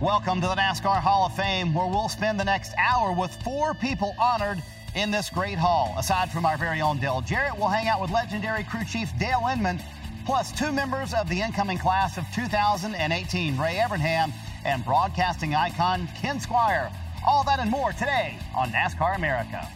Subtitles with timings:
[0.00, 3.74] Welcome to the NASCAR Hall of Fame, where we'll spend the next hour with four
[3.74, 4.62] people honored
[4.94, 5.94] in this great hall.
[5.98, 9.46] Aside from our very own Dale Jarrett, we'll hang out with legendary crew chief Dale
[9.52, 9.78] Inman,
[10.24, 14.32] plus two members of the incoming class of 2018, Ray Evernham
[14.64, 16.90] and broadcasting icon Ken Squier.
[17.26, 19.68] All that and more today on NASCAR America.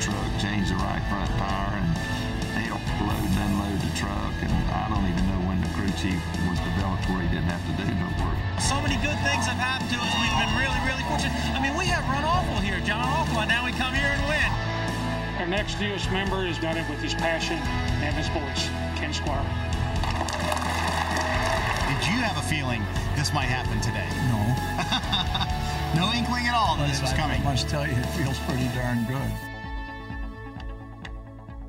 [0.00, 1.92] Truck, changed the right front tire, and
[2.64, 4.32] helped load and unload the truck.
[4.40, 6.16] And I don't even know when the crew chief
[6.48, 8.40] was developed where he didn't have to do no work.
[8.64, 10.08] So many good things have happened to us.
[10.16, 11.36] We've been really, really fortunate.
[11.52, 14.24] I mean, we have run awful here, John Awful, and now we come here and
[14.24, 14.50] win.
[15.36, 17.60] Our next newest member has done it with his passion
[18.00, 19.44] and his voice, Ken Squier.
[21.92, 22.80] Did you have a feeling
[23.20, 24.08] this might happen today?
[24.32, 24.40] No.
[26.08, 27.44] no inkling at all that this was coming.
[27.44, 29.28] I must tell you, it feels pretty darn good.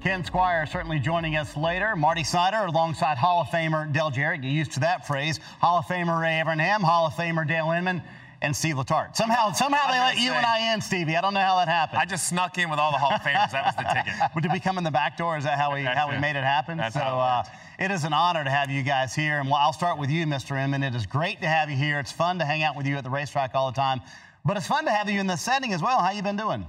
[0.01, 1.95] Ken Squier certainly joining us later.
[1.95, 4.41] Marty Snider alongside Hall of Famer Dale Jarrett.
[4.41, 5.39] Get used to that phrase.
[5.59, 8.01] Hall of Famer Ray Evernham, Hall of Famer Dale Inman,
[8.41, 9.15] and Steve Letarte.
[9.15, 11.15] Somehow, somehow they let you and I in, Stevie.
[11.15, 11.99] I don't know how that happened.
[11.99, 13.51] I just snuck in with all the Hall of Famers.
[13.51, 14.31] That was the ticket.
[14.33, 15.37] But did we come in the back door?
[15.37, 16.79] Is that how we That's how we made it happen?
[16.79, 19.53] That's so how it uh, it is an honor to have you guys here, and
[19.53, 20.59] I'll start with you, Mr.
[20.59, 20.81] Inman.
[20.81, 21.99] It is great to have you here.
[21.99, 24.01] It's fun to hang out with you at the racetrack all the time,
[24.43, 25.99] but it's fun to have you in the setting as well.
[25.99, 26.65] How you been doing?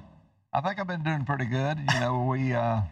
[0.52, 1.78] I think I've been doing pretty good.
[1.94, 2.82] You know, we uh,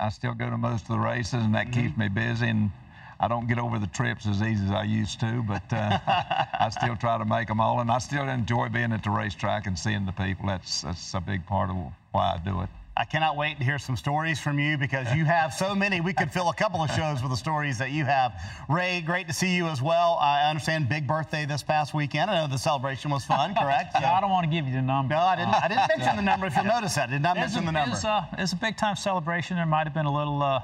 [0.00, 2.48] I still go to most of the races, and that keeps me busy.
[2.48, 2.70] And
[3.18, 6.68] I don't get over the trips as easy as I used to, but uh, I
[6.70, 7.80] still try to make them all.
[7.80, 10.46] And I still enjoy being at the racetrack and seeing the people.
[10.46, 11.76] That's that's a big part of
[12.12, 12.68] why I do it.
[12.98, 16.00] I cannot wait to hear some stories from you because you have so many.
[16.00, 18.32] We could fill a couple of shows with the stories that you have.
[18.68, 20.18] Ray, great to see you as well.
[20.20, 22.28] I understand big birthday this past weekend.
[22.28, 23.92] I know the celebration was fun, correct?
[24.00, 25.14] Yeah, I don't want to give you the number.
[25.14, 25.54] No, I didn't.
[25.54, 26.46] I didn't mention the number.
[26.46, 27.94] If you'll notice that, I did not It's mention a, the number.
[27.94, 29.56] It's a, it's a big time celebration.
[29.58, 30.62] There might have been a little uh,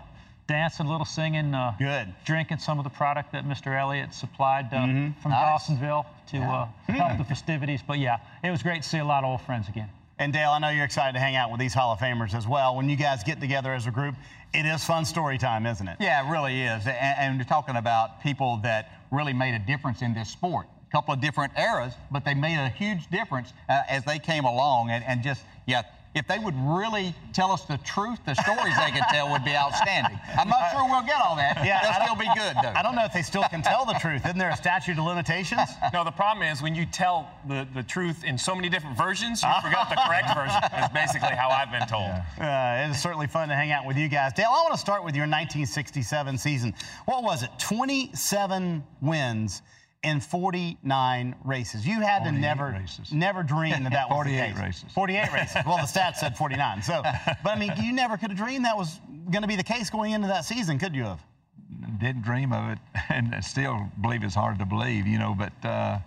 [0.49, 2.12] dancing, a little singing, uh, Good.
[2.25, 3.78] drinking some of the product that Mr.
[3.78, 5.21] Elliott supplied uh, Mm-hmm.
[5.23, 5.69] from Nice.
[5.69, 7.81] Dawsonville to uh, help the festivities.
[7.87, 9.89] But yeah, it was great to see a lot of old friends again.
[10.19, 12.47] And Dale, I know you're excited to hang out with these Hall of Famers as
[12.47, 12.76] well.
[12.76, 14.14] When you guys get together as a group,
[14.52, 15.97] it is fun story time, isn't it?
[15.98, 16.86] Yeah, it really is.
[16.86, 20.66] And, and you're talking about people that really made a difference in this sport.
[20.88, 24.44] A couple of different eras, but they made a huge difference uh, as they came
[24.44, 24.91] along.
[24.91, 25.82] And, and just, yeah,
[26.14, 29.56] if they would really tell us the truth, the stories they could tell would be
[29.56, 30.19] outstanding.
[30.38, 31.64] I'm not sure we'll get all that.
[31.64, 32.72] Yeah, I They'll still be good, though.
[32.75, 34.25] I don't know if they still can tell the truth.
[34.25, 35.60] Isn't there a statute of limitations?
[35.92, 39.42] No, the problem is when you tell the, the truth in so many different versions,
[39.42, 42.10] you forgot the correct version, is basically how I've been told.
[42.41, 44.32] Uh, it is certainly fun to hang out with you guys.
[44.32, 46.75] Dale, I want to start with your 1967 season.
[47.04, 47.50] What was it?
[47.58, 49.62] 27 wins
[50.04, 51.87] in 49 races.
[51.87, 53.12] You had to never, races.
[53.12, 54.62] never dream that that was the 48 case.
[54.62, 54.92] races.
[54.92, 55.56] 48 races.
[55.66, 56.82] Well, the stats said 49.
[56.82, 57.03] So,
[57.42, 59.00] but I mean, you never could have dreamed that was
[59.31, 61.25] going to be the case going into that season, could you have?
[61.98, 62.78] didn't dream of it,
[63.09, 65.34] and I still believe it's hard to believe, you know.
[65.37, 65.98] But uh,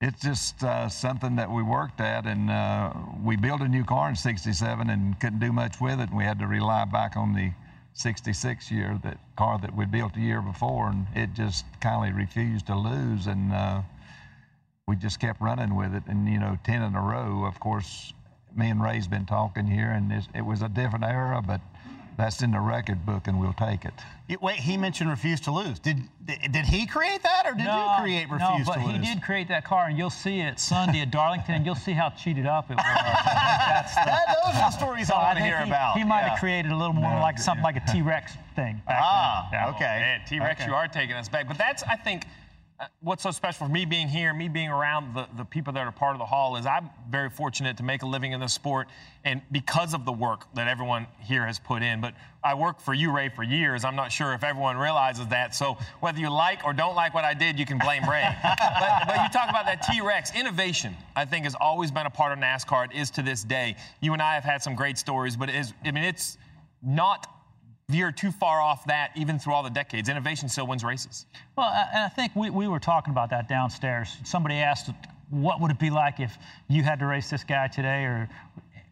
[0.00, 2.92] it's just uh, something that we worked at, and uh,
[3.22, 6.24] we built a new car in '67 and couldn't do much with it, and we
[6.24, 7.52] had to rely back on the
[7.96, 12.66] '66 year that car that we built a year before, and it just kindly refused
[12.66, 13.80] to lose, and uh,
[14.86, 17.44] we just kept running with it, and you know, ten in a row.
[17.44, 18.12] Of course,
[18.54, 21.60] me and Ray's been talking here, and it's, it was a different era, but.
[22.18, 23.92] That's in the record book, and we'll take it.
[24.26, 25.78] You- Wait, he mentioned refuse to lose.
[25.78, 28.86] Did did did he create that, or did you create refuse no, but to lose?
[28.86, 31.66] No, but he did create that car, and you'll see it Sunday at Darlington, and
[31.66, 32.86] you'll see how cheated up it was.
[33.68, 34.25] That's the,
[34.56, 35.96] That- those are the stories so I want to hear he, about.
[35.98, 36.28] He might Yeah.
[36.30, 38.80] have created a little more No, like something like a T-Rex thing.
[38.86, 39.60] Back Ah, then.
[39.60, 39.68] Yeah.
[39.70, 39.84] okay.
[40.00, 40.70] Man, T-Rex, Okay.
[40.70, 41.46] you are taking us back.
[41.46, 42.26] But that's, I think,
[43.00, 45.92] what's so special for me being here, me being around the, the people that are
[45.92, 48.88] part of the hall, is I'm very fortunate to make a living in this sport,
[49.24, 52.00] and because of the work that everyone here has put in.
[52.00, 52.14] But
[52.44, 53.84] I worked for you, Ray, for years.
[53.84, 55.54] I'm not sure if everyone realizes that.
[55.54, 58.28] So whether you like or don't like what I did, you can blame Ray.
[58.42, 60.94] but, but you talk about that T-Rex innovation.
[61.14, 62.86] I think has always been a part of NASCAR.
[62.86, 63.76] It is to this day.
[64.00, 66.36] You and I have had some great stories, but it is, I mean, it's
[66.82, 67.26] not
[67.88, 70.08] veer too far off that even through all the decades.
[70.08, 71.26] Innovation still wins races.
[71.56, 74.16] Well, and I think we, we were talking about that downstairs.
[74.24, 74.90] Somebody asked
[75.30, 76.36] what would it be like if
[76.68, 78.28] you had to race this guy today or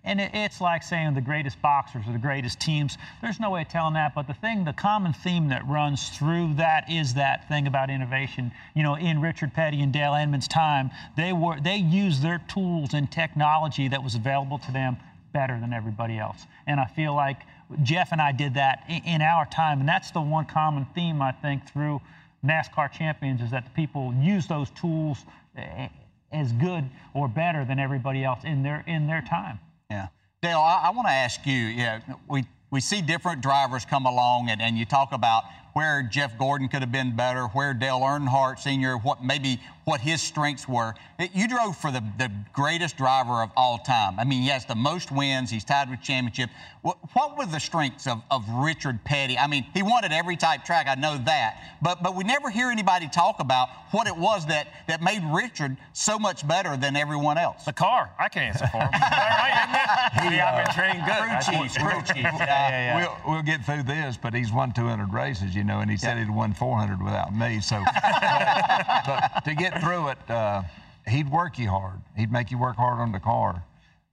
[0.06, 2.98] and it, it's like saying the greatest boxers or the greatest teams.
[3.22, 4.14] There's no way of telling that.
[4.14, 8.52] But the thing, the common theme that runs through that is that thing about innovation.
[8.74, 12.92] You know, in Richard Petty and Dale Inman's time, they were they used their tools
[12.92, 14.98] and technology that was available to them
[15.32, 16.46] better than everybody else.
[16.66, 17.38] And I feel like
[17.82, 21.32] Jeff and I did that in, our time, and that's the one common theme I
[21.32, 22.00] think through
[22.44, 25.24] NASCAR champions is that the people use those tools
[25.56, 25.88] eh,
[26.32, 26.84] as good
[27.14, 29.58] or better than everybody else in their in their time.
[29.90, 30.08] Yeah.
[30.42, 34.50] Dale, I, I want to ask you, yeah, we, we see different drivers come along
[34.50, 35.44] and, and you talk about
[35.74, 40.22] where Jeff Gordon could have been better, where Dale Earnhardt Sr., what maybe what his
[40.22, 40.94] strengths were.
[41.32, 44.18] You drove for the, the greatest driver of all time.
[44.18, 45.50] I mean, he has the most wins.
[45.50, 46.50] He's tied with championship.
[46.82, 49.38] What, what were the strengths of, of Richard Petty?
[49.38, 50.86] I mean, he won at every type track.
[50.88, 51.78] I know that.
[51.82, 55.76] But but we never hear anybody talk about what it was that, that made Richard
[55.92, 57.64] so much better than everyone else.
[57.64, 58.10] The car.
[58.18, 58.90] I can answer for him.
[58.92, 60.32] right, isn't?
[60.32, 61.14] He, I've been uh, trained good.
[61.14, 62.24] Crew chief, crew chief.
[62.24, 62.96] Yeah, yeah, yeah.
[63.24, 66.18] We'll, we'll get through this, but he's won 200 races, you know, and he said
[66.18, 67.60] he'd won 400 without me.
[67.60, 70.62] So, but, but to get through it, uh,
[71.06, 72.00] he'd work you hard.
[72.16, 73.64] He'd make you work hard on the car.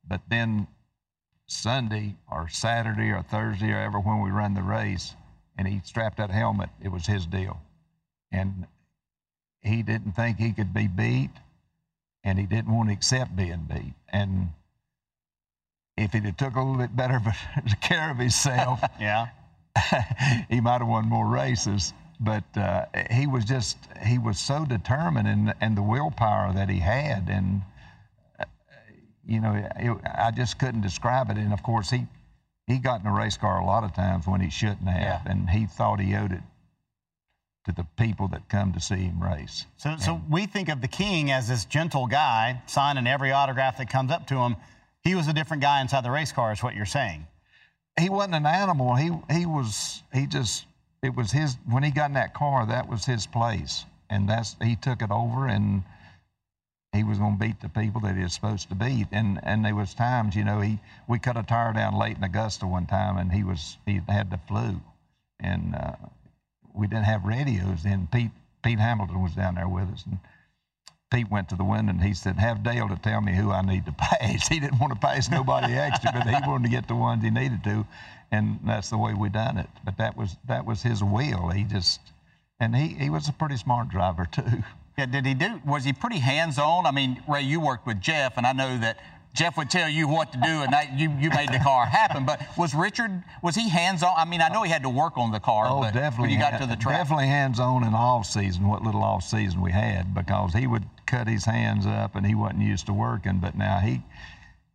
[0.08, 0.68] But then
[1.48, 5.16] Sunday or Saturday or Thursday or ever when we run the race,
[5.58, 7.62] and he strapped that helmet, it was his deal.
[8.31, 8.66] And
[9.62, 11.31] he didn't think he could be beat,
[12.24, 13.94] and he didn't want to accept being beat.
[14.10, 14.50] And
[15.98, 17.22] if he'd have took a little bit better
[17.81, 19.28] care of himself, yeah,
[20.50, 25.28] he might have won more races but uh, he was just he was so determined
[25.28, 27.64] and and the willpower that he had and
[28.40, 28.46] uh,
[29.26, 32.06] you know it, I just couldn't describe it and of course he
[32.68, 35.32] he got in a race car a lot of times when he shouldn't have yeah.
[35.32, 36.44] and he thought he owed it
[37.66, 39.66] to the people that come to see him race.
[39.78, 43.90] So so we think of the king as this gentle guy signing every autograph that
[43.90, 44.56] comes up to him.
[45.04, 47.26] He was a different guy inside the race car is what you're saying.
[48.00, 48.96] He wasn't an animal.
[48.96, 50.66] He he was he just
[51.03, 53.86] it was his when he got in that car that was his place.
[54.09, 55.83] And that's he took it over and
[56.92, 59.07] he was going to beat the people that he was supposed to beat.
[59.12, 62.24] And and there was times you know he we cut a tire down late in
[62.24, 64.81] augusta one time and he was he had the flu.
[65.39, 65.95] And uh,
[66.74, 68.07] we didn't have radios then.
[68.12, 68.31] Pete
[68.63, 70.19] pete hamilton was down there with us and
[71.12, 73.62] Pete went to the window and he said, Have Dale to tell me who I
[73.62, 74.48] need to pass.
[74.48, 77.30] He didn't want to pass nobody extra, but he wanted to get the ones he
[77.30, 77.86] needed to
[78.31, 79.69] and that's the way we done it.
[79.83, 81.50] But that was that was his will.
[81.50, 82.00] He just
[82.60, 84.63] and he, he was a pretty smart driver too.
[84.98, 85.62] Yeah, did he do?
[85.66, 86.86] Was he pretty hands-on?
[86.86, 89.00] I mean, Ray, you worked with Jeff, and I know that
[89.33, 92.25] Jeff would tell you what to do, and that, you you made the car happen.
[92.25, 94.13] But was Richard was he hands-on?
[94.16, 95.66] I mean, I know he had to work on the car.
[95.68, 96.24] Oh, but definitely.
[96.24, 98.68] When you got to the track, definitely hands-on in off season.
[98.68, 102.36] What little off season we had, because he would cut his hands up, and he
[102.36, 103.39] wasn't used to working.
[103.39, 104.01] But now he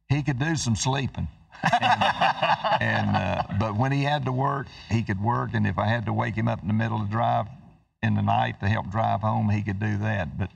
[0.09, 1.29] he could do some sleeping
[1.73, 5.87] and, and uh, but when he had to work, he could work, and if I
[5.87, 7.47] had to wake him up in the middle of the drive
[8.03, 10.39] in the night to help drive home, he could do that.
[10.39, 10.51] But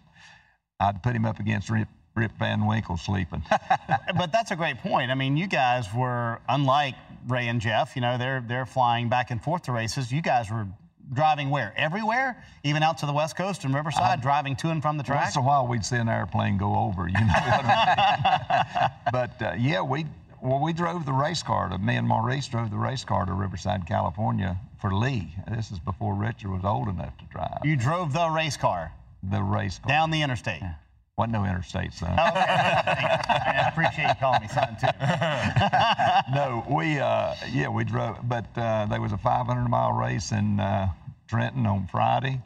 [0.79, 3.43] I'd put him up against Rip, Rip Van Winkle sleeping.
[4.17, 5.11] but that's a great point.
[5.11, 6.95] I mean, you guys were unlike
[7.29, 7.97] Ray and Jeff.
[7.97, 10.11] You know, they're they're flying back and forth to races.
[10.11, 10.67] You guys were
[11.13, 11.75] driving where?
[11.77, 15.03] Everywhere, even out to the West Coast and Riverside, uh, driving to and from the
[15.03, 15.25] track.
[15.25, 17.09] Once in a while, we'd see an airplane go over.
[17.09, 18.91] You know what I mean?
[19.13, 20.07] but uh, yeah, we
[20.43, 21.69] well, we drove the race car.
[21.69, 25.35] To, me and Maurice drove the race car to Riverside, California for Lee.
[25.51, 27.59] This is before Richard was old enough to drive.
[27.65, 28.93] You drove the race car?
[29.23, 29.89] The race car.
[29.89, 30.63] Down the interstate?
[30.63, 30.75] Yeah.
[31.19, 32.17] Wasn't no interstate, son.
[32.19, 32.41] Oh, okay.
[32.47, 34.87] I appreciate you calling me son, too.
[36.35, 40.59] no, we, uh, yeah, we drove, but uh, there was a 500 mile race in
[40.59, 40.89] uh,
[41.29, 42.41] Trenton on Friday,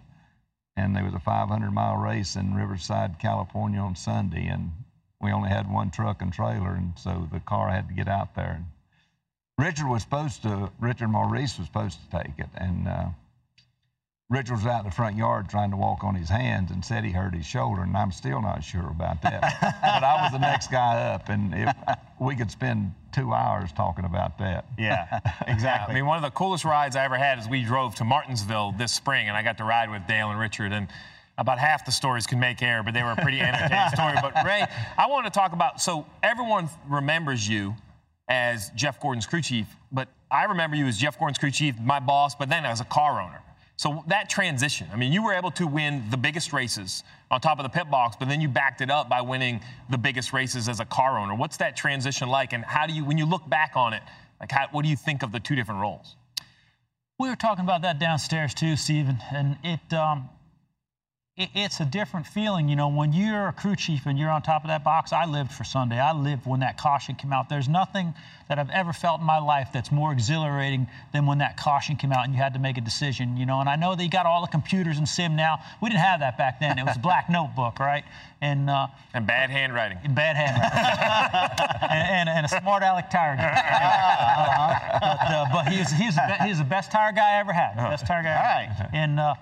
[0.76, 4.72] and there was a 500 mile race in Riverside, California on Sunday, and
[5.24, 8.34] we only had one truck and trailer, and so the car had to get out
[8.34, 8.56] there.
[8.56, 8.66] And
[9.58, 13.06] Richard was supposed to, Richard Maurice was supposed to take it, and uh,
[14.28, 17.04] Richard was out in the front yard trying to walk on his hands and said
[17.04, 19.40] he hurt his shoulder, and I'm still not sure about that.
[19.82, 21.74] but I was the next guy up, and if,
[22.20, 24.66] we could spend two hours talking about that.
[24.78, 25.92] Yeah, exactly.
[25.92, 28.74] I mean, one of the coolest rides I ever had is we drove to Martinsville
[28.76, 30.88] this spring, and I got to ride with Dale and Richard, and
[31.36, 34.14] about half the stories can make air, but they were a pretty entertaining story.
[34.20, 34.64] But Ray,
[34.96, 37.74] I want to talk about so everyone remembers you
[38.28, 42.00] as Jeff Gordon's crew chief, but I remember you as Jeff Gordon's crew chief, my
[42.00, 43.40] boss, but then as a car owner.
[43.76, 47.58] So that transition, I mean, you were able to win the biggest races on top
[47.58, 49.60] of the pit box, but then you backed it up by winning
[49.90, 51.34] the biggest races as a car owner.
[51.34, 54.02] What's that transition like, and how do you, when you look back on it,
[54.40, 56.14] like, how, what do you think of the two different roles?
[57.18, 60.43] We were talking about that downstairs too, Stephen, and it um, it,
[61.36, 62.68] it's a different feeling.
[62.68, 65.24] You know, when you're a crew chief and you're on top of that box, I
[65.24, 65.98] lived for Sunday.
[65.98, 67.48] I lived when that caution came out.
[67.48, 68.14] There's nothing
[68.48, 72.12] that I've ever felt in my life that's more exhilarating than when that caution came
[72.12, 73.58] out and you had to make a decision, you know.
[73.58, 75.58] And I know they got all the computers and sim now.
[75.82, 76.78] We didn't have that back then.
[76.78, 78.04] It was a black notebook, right?
[78.40, 79.98] And uh, and bad handwriting.
[80.04, 80.78] And bad handwriting.
[81.90, 85.00] and, and, and, a smart aleck tire guy.
[85.02, 87.74] uh, but, uh, but he's he's the, he's the best tire guy I ever had.
[87.74, 88.36] Best tire guy.
[88.36, 88.90] All right.
[88.92, 89.34] And uh,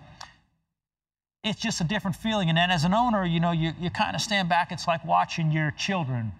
[1.44, 2.48] it's just a different feeling.
[2.48, 4.70] And then as an owner, you know, you, you kind of stand back.
[4.70, 6.32] It's like watching your children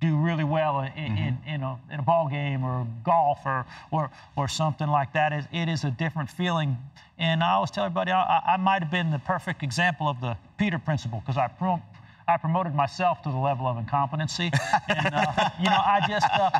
[0.00, 1.16] do really well in, mm-hmm.
[1.16, 5.32] in, in, a, in a ball game or golf or, or, or something like that.
[5.32, 6.76] It, it is a different feeling.
[7.18, 10.36] And I always tell everybody I, I might have been the perfect example of the
[10.58, 11.82] Peter principle because I, prom-
[12.26, 14.50] I promoted myself to the level of incompetency.
[14.88, 16.26] and, uh, you know, I just.
[16.32, 16.50] Uh,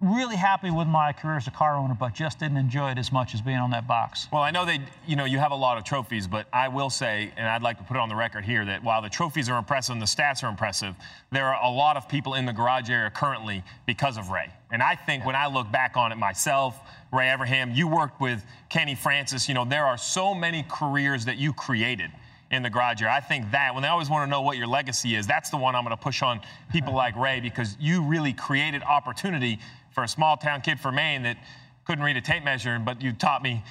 [0.00, 3.12] really happy with my career as a car owner, but just didn't enjoy it as
[3.12, 4.28] much as being on that box.
[4.32, 6.88] Well, I know they, you know, you have a lot of trophies, but I will
[6.88, 9.50] say, and I'd like to put it on the record here, that while the trophies
[9.50, 10.94] are impressive and the stats are impressive,
[11.30, 14.50] there are a lot of people in the garage area currently because of Ray.
[14.72, 15.26] And I think yeah.
[15.26, 16.80] when I look back on it myself,
[17.12, 21.36] Ray Evernham, you worked with Kenny Francis, you know, there are so many careers that
[21.36, 22.10] you created
[22.50, 23.14] in the garage area.
[23.14, 25.56] I think that when they always want to know what your legacy is, that's the
[25.56, 26.40] one I'm going to push on
[26.72, 29.60] people like Ray because you really created opportunity
[29.90, 31.36] for a small town kid from Maine that
[31.84, 33.62] couldn't read a tape measure, but you taught me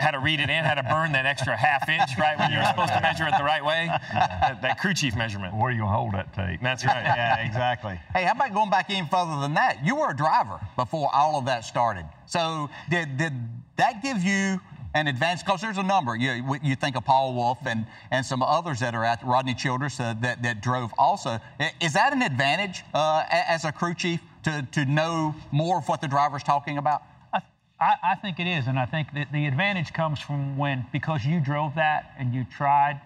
[0.00, 2.64] how to read it and how to burn that extra half inch, right, when you're
[2.64, 3.86] supposed to measure it the right way.
[4.12, 5.54] That, that crew chief measurement.
[5.54, 6.60] Where are you going to hold that tape?
[6.62, 7.04] That's right.
[7.04, 8.00] yeah, exactly.
[8.12, 9.84] Hey, how about going back even further than that?
[9.84, 12.04] You were a driver before all of that started.
[12.26, 13.32] So did, did
[13.76, 14.60] that give you
[14.94, 15.44] an advantage?
[15.44, 16.16] Because there's a number.
[16.16, 20.00] You, you think of Paul Wolfe and, and some others that are at Rodney Childers
[20.00, 21.38] uh, that, that drove also.
[21.80, 26.00] Is that an advantage uh, as a crew chief to, to know more of what
[26.00, 27.02] the driver's talking about?
[27.80, 31.24] I, I think it is, and I think that the advantage comes from when, because
[31.24, 33.00] you drove that and you tried,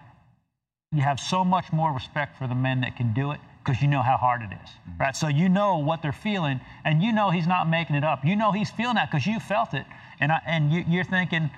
[0.91, 3.87] you have so much more respect for the men that can do it because you
[3.87, 5.01] know how hard it is, mm-hmm.
[5.01, 5.15] right?
[5.15, 8.25] So you know what they're feeling, and you know he's not making it up.
[8.25, 9.85] You know he's feeling that because you felt it,
[10.19, 11.49] and I, and you, are thinking,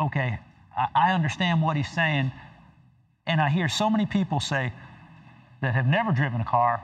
[0.00, 0.38] okay,
[0.76, 2.32] I, I understand what he's saying,
[3.26, 4.72] and I hear so many people say
[5.62, 6.82] that have never driven a car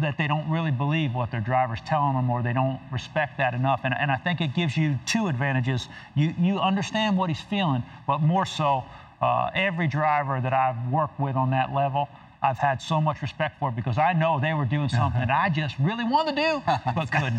[0.00, 3.54] that they don't really believe what their driver's telling them or they don't respect that
[3.54, 3.80] enough.
[3.84, 5.88] And, and I think it gives you two advantages.
[6.14, 8.84] You, you understand what he's feeling, but more so,
[9.20, 12.08] uh, every driver that I've worked with on that level–
[12.42, 15.50] I've had so much respect for because I know they were doing something that I
[15.50, 16.62] just really wanted to do
[16.94, 17.38] but couldn't.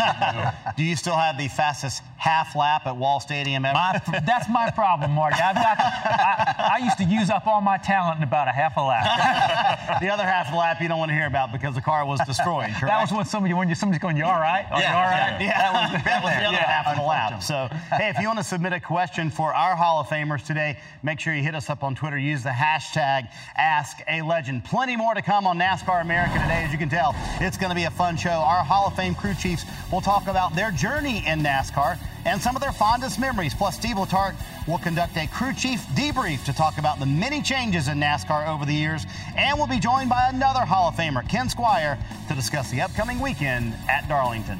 [0.77, 3.73] do you still have the fastest half lap at Wall Stadium ever?
[3.73, 5.41] My, that's my problem, Marty.
[5.41, 5.79] I've got.
[5.79, 9.99] I, I, used to use up all my talent in about a half a lap.
[10.01, 12.05] the other half of the lap you don't want to hear about because the car
[12.05, 12.69] was destroyed.
[12.69, 12.87] Correct?
[12.87, 14.67] That was when somebody when you somebody's going, "You all right?
[14.71, 15.71] Are yeah, you all right?" Yeah, yeah.
[15.71, 17.41] that was, that was the other yeah, half of the lap.
[17.41, 20.77] So, hey, if you want to submit a question for our Hall of Famers today,
[21.01, 22.19] make sure you hit us up on Twitter.
[22.19, 24.63] Use the hashtag AskALegend.
[24.65, 26.65] Plenty more to come come on NASCAR America today.
[26.65, 28.29] As you can tell, it's going to be a fun show.
[28.29, 32.55] Our Hall of Fame crew chiefs will talk about their journey in NASCAR and some
[32.55, 33.53] of their fondest memories.
[33.53, 34.35] Plus, Steve Letarte
[34.67, 38.65] will conduct a crew chief debrief to talk about the many changes in NASCAR over
[38.65, 39.05] the years.
[39.37, 43.19] And we'll be joined by another Hall of Famer, Ken Squier, to discuss the upcoming
[43.19, 44.59] weekend at Darlington.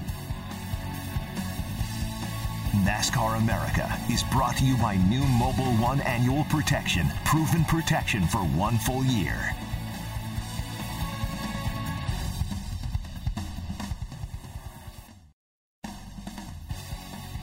[2.86, 8.40] NASCAR America is brought to you by new Mobil 1 Annual Protection, proven protection for
[8.40, 9.54] one full year.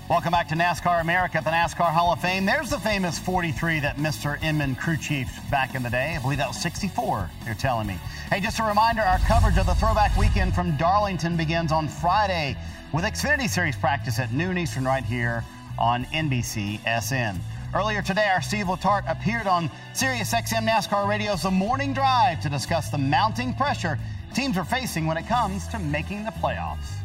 [0.08, 2.46] Welcome back to NASCAR America at the NASCAR Hall of Fame.
[2.46, 4.42] There's the famous 43 that Mr.
[4.42, 6.16] Inman crew chief back in the day.
[6.16, 7.98] I believe that was 64, they're telling me.
[8.32, 12.56] Hey, just a reminder our coverage of the throwback weekend from Darlington begins on Friday
[12.90, 15.44] with Xfinity Series practice at noon Eastern right here
[15.78, 17.38] on NBC SN.
[17.74, 22.48] Earlier today, our Steve Letarte appeared on Sirius XM NASCAR Radio's The Morning Drive to
[22.48, 23.98] discuss the mounting pressure
[24.34, 26.97] teams are facing when it comes to making the playoffs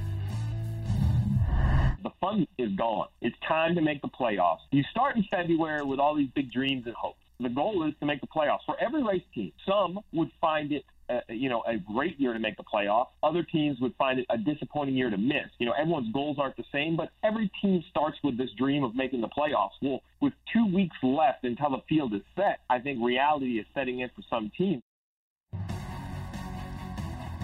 [2.03, 3.07] the fun is gone.
[3.21, 4.59] It's time to make the playoffs.
[4.71, 7.19] You start in February with all these big dreams and hopes.
[7.39, 9.51] The goal is to make the playoffs for every race team.
[9.65, 13.07] Some would find it uh, you know, a great year to make the playoffs.
[13.21, 15.49] Other teams would find it a disappointing year to miss.
[15.57, 18.95] You know, everyone's goals aren't the same, but every team starts with this dream of
[18.95, 19.71] making the playoffs.
[19.81, 23.99] Well, with two weeks left until the field is set, I think reality is setting
[23.99, 24.81] in for some teams.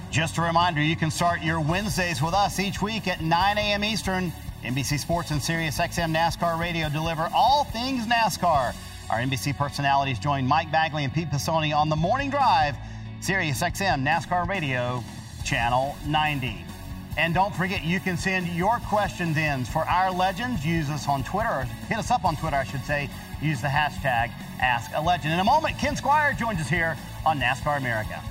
[0.10, 3.84] Just a reminder, you can start your Wednesdays with us each week at 9 a.m.
[3.84, 8.76] Eastern NBC Sports and Sirius XM NASCAR Radio deliver all things NASCAR.
[9.10, 12.76] Our NBC personalities join Mike Bagley and Pete Pistone on the morning drive,
[13.22, 15.02] Sirius XM NASCAR Radio,
[15.46, 16.66] Channel 90.
[17.18, 20.66] And don't forget, you can send your questions in for our legends.
[20.66, 23.10] Use us on Twitter, or hit us up on Twitter, I should say.
[23.42, 25.34] Use the hashtag AskALegend.
[25.34, 28.22] In a moment, Ken Squier joins us here on NASCAR America.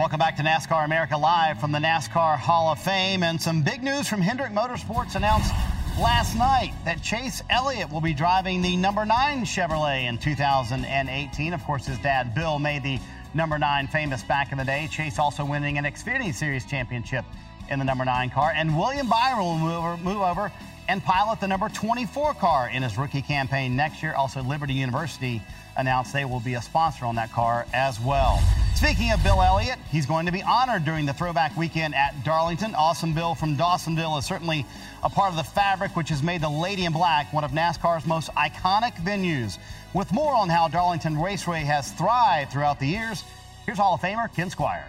[0.00, 3.22] Welcome back to NASCAR America Live from the NASCAR Hall of Fame.
[3.22, 5.52] And some big news from Hendrick Motorsports announced
[6.00, 11.52] last night that Chase Elliott will be driving the number nine Chevrolet in 2018.
[11.52, 12.98] Of course, his dad, Bill, made the
[13.34, 14.88] number nine famous back in the day.
[14.90, 17.26] Chase also winning an Xfinity Series championship
[17.68, 18.54] in the number nine car.
[18.56, 20.50] And William Byron will move over, move over
[20.88, 24.14] and pilot the number 24 car in his rookie campaign next year.
[24.14, 25.42] Also, Liberty University
[25.80, 28.40] announced they will be a sponsor on that car as well.
[28.74, 32.74] Speaking of Bill Elliott, he's going to be honored during the throwback weekend at Darlington.
[32.74, 34.64] Awesome Bill from Dawsonville is certainly
[35.02, 38.06] a part of the fabric which has made the Lady in Black one of NASCAR's
[38.06, 39.58] most iconic venues.
[39.92, 43.24] With more on how Darlington Raceway has thrived throughout the years,
[43.66, 44.84] here's Hall of Famer Ken Squier.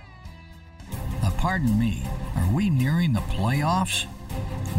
[1.23, 2.03] Uh, pardon me,
[2.37, 4.05] are we nearing the playoffs?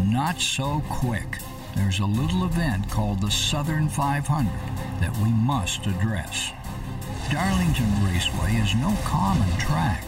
[0.05, 1.37] Not so quick.
[1.75, 4.51] There's a little event called the Southern 500
[4.99, 6.51] that we must address.
[7.31, 10.05] Darlington Raceway is no common track,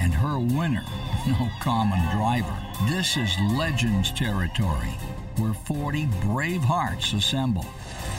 [0.00, 0.84] and her winner,
[1.26, 2.56] no common driver.
[2.88, 4.94] This is Legends territory,
[5.38, 7.66] where 40 brave hearts assemble.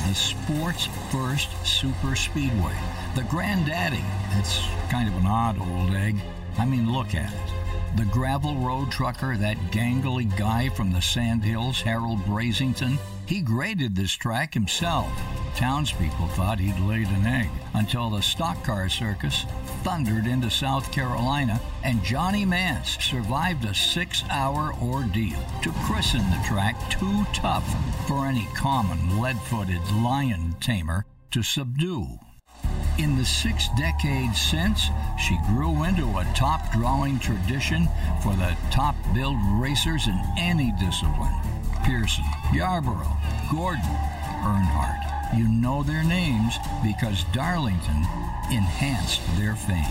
[0.07, 2.75] The sport's first super speedway.
[3.15, 4.03] The granddaddy.
[4.39, 6.15] It's kind of an odd old egg.
[6.57, 7.58] I mean, look at it.
[7.95, 14.13] The gravel road trucker, that gangly guy from the Sandhills, Harold Brasington, he graded this
[14.13, 15.11] track himself.
[15.55, 19.45] Townspeople thought he'd laid an egg until the stock car circus
[19.83, 26.43] thundered into South Carolina and Johnny Mantz survived a six hour ordeal to christen the
[26.47, 27.67] track too tough
[28.07, 32.19] for any common lead footed lion tamer to subdue.
[32.99, 37.87] In the six decades since, she grew into a top drawing tradition
[38.21, 41.33] for the top billed racers in any discipline.
[41.85, 43.15] Pearson, Yarborough,
[43.49, 43.95] Gordon,
[44.43, 45.37] Earnhardt.
[45.37, 48.05] You know their names because Darlington
[48.51, 49.85] enhanced their fame.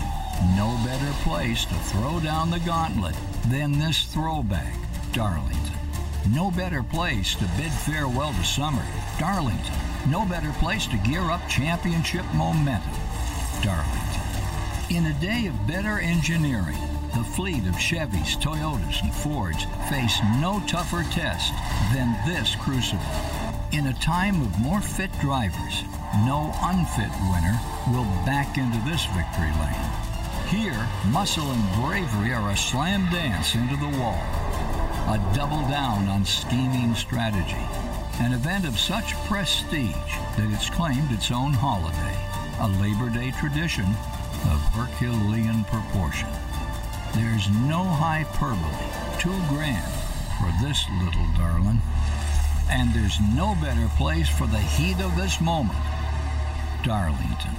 [0.55, 3.15] No better place to throw down the gauntlet
[3.47, 4.75] than this throwback,
[5.13, 5.73] Darlington.
[6.31, 8.85] No better place to bid farewell to summer,
[9.17, 9.73] Darlington.
[10.09, 12.98] No better place to gear up championship momentum,
[13.61, 14.21] Darlington.
[14.89, 16.77] In a day of better engineering,
[17.13, 21.53] the fleet of Chevys, Toyotas, and Fords face no tougher test
[21.93, 23.01] than this crucible.
[23.71, 25.83] In a time of more fit drivers,
[26.25, 27.59] no unfit winner
[27.91, 29.89] will back into this victory lane.
[30.47, 34.19] Here, muscle and bravery are a slam dance into the wall,
[35.07, 37.65] a double down on scheming strategy,
[38.19, 39.93] an event of such prestige
[40.35, 42.28] that it's claimed its own holiday,
[42.61, 43.85] a Labor Day tradition
[44.51, 46.29] of Herculean proportion.
[47.13, 49.91] There's no hyperbole too grand
[50.39, 51.79] for this little darling.
[52.69, 55.79] And there's no better place for the heat of this moment.
[56.83, 57.55] Darlington.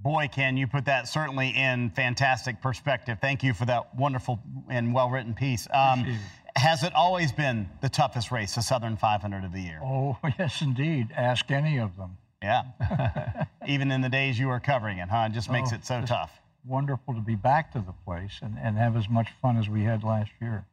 [0.00, 3.18] Boy, Ken, you put that certainly in fantastic perspective.
[3.20, 5.68] Thank you for that wonderful and well written piece.
[5.72, 6.18] Um,
[6.56, 9.80] has it always been the toughest race, the Southern 500 of the year?
[9.82, 11.08] Oh, yes, indeed.
[11.16, 12.16] Ask any of them.
[12.42, 12.62] Yeah.
[13.66, 15.28] Even in the days you were covering it, huh?
[15.30, 16.32] It just makes Oh, it so tough.
[16.66, 19.82] Wonderful to be back to the place and, and have as much fun as we
[19.84, 20.64] had last year.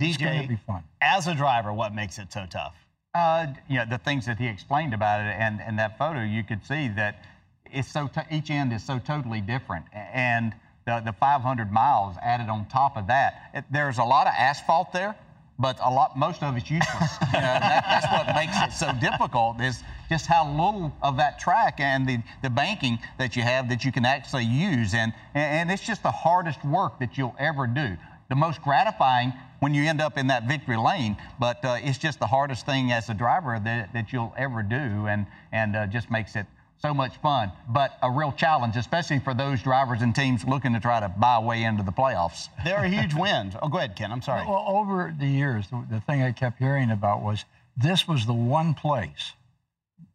[0.00, 0.82] It's going to DJ, be fun.
[1.00, 2.74] as a driver, what makes it so tough?
[3.14, 6.42] Uh, you know, the things that he explained about it and, and that photo, you
[6.42, 7.22] could see that
[7.70, 9.84] it's so t- each end is so totally different.
[9.92, 10.54] And
[10.86, 14.92] the, the 500 miles added on top of that, it, there's a lot of asphalt
[14.92, 15.14] there,
[15.58, 17.10] but a lot, most of it's useless.
[17.20, 21.38] you know, that, that's what makes it so difficult is just how little of that
[21.38, 24.94] track and the, the banking that you have that you can actually use.
[24.94, 27.96] And, and it's just the hardest work that you'll ever do.
[28.28, 32.18] The most gratifying when you end up in that victory lane, but uh, it's just
[32.18, 36.10] the hardest thing as a driver that, that you'll ever do, and and uh, just
[36.10, 36.46] makes it
[36.82, 40.80] so much fun, but a real challenge, especially for those drivers and teams looking to
[40.80, 42.48] try to buy a way into the playoffs.
[42.64, 43.54] There are huge wins.
[43.62, 44.10] Oh, go ahead, Ken.
[44.10, 44.46] I'm sorry.
[44.46, 47.44] Well, over the years, the, the thing I kept hearing about was
[47.76, 49.32] this was the one place,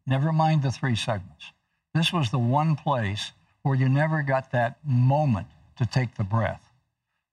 [0.06, 1.52] never mind the three segments,
[1.94, 5.46] this was the one place where you never got that moment
[5.78, 6.62] to take the breath.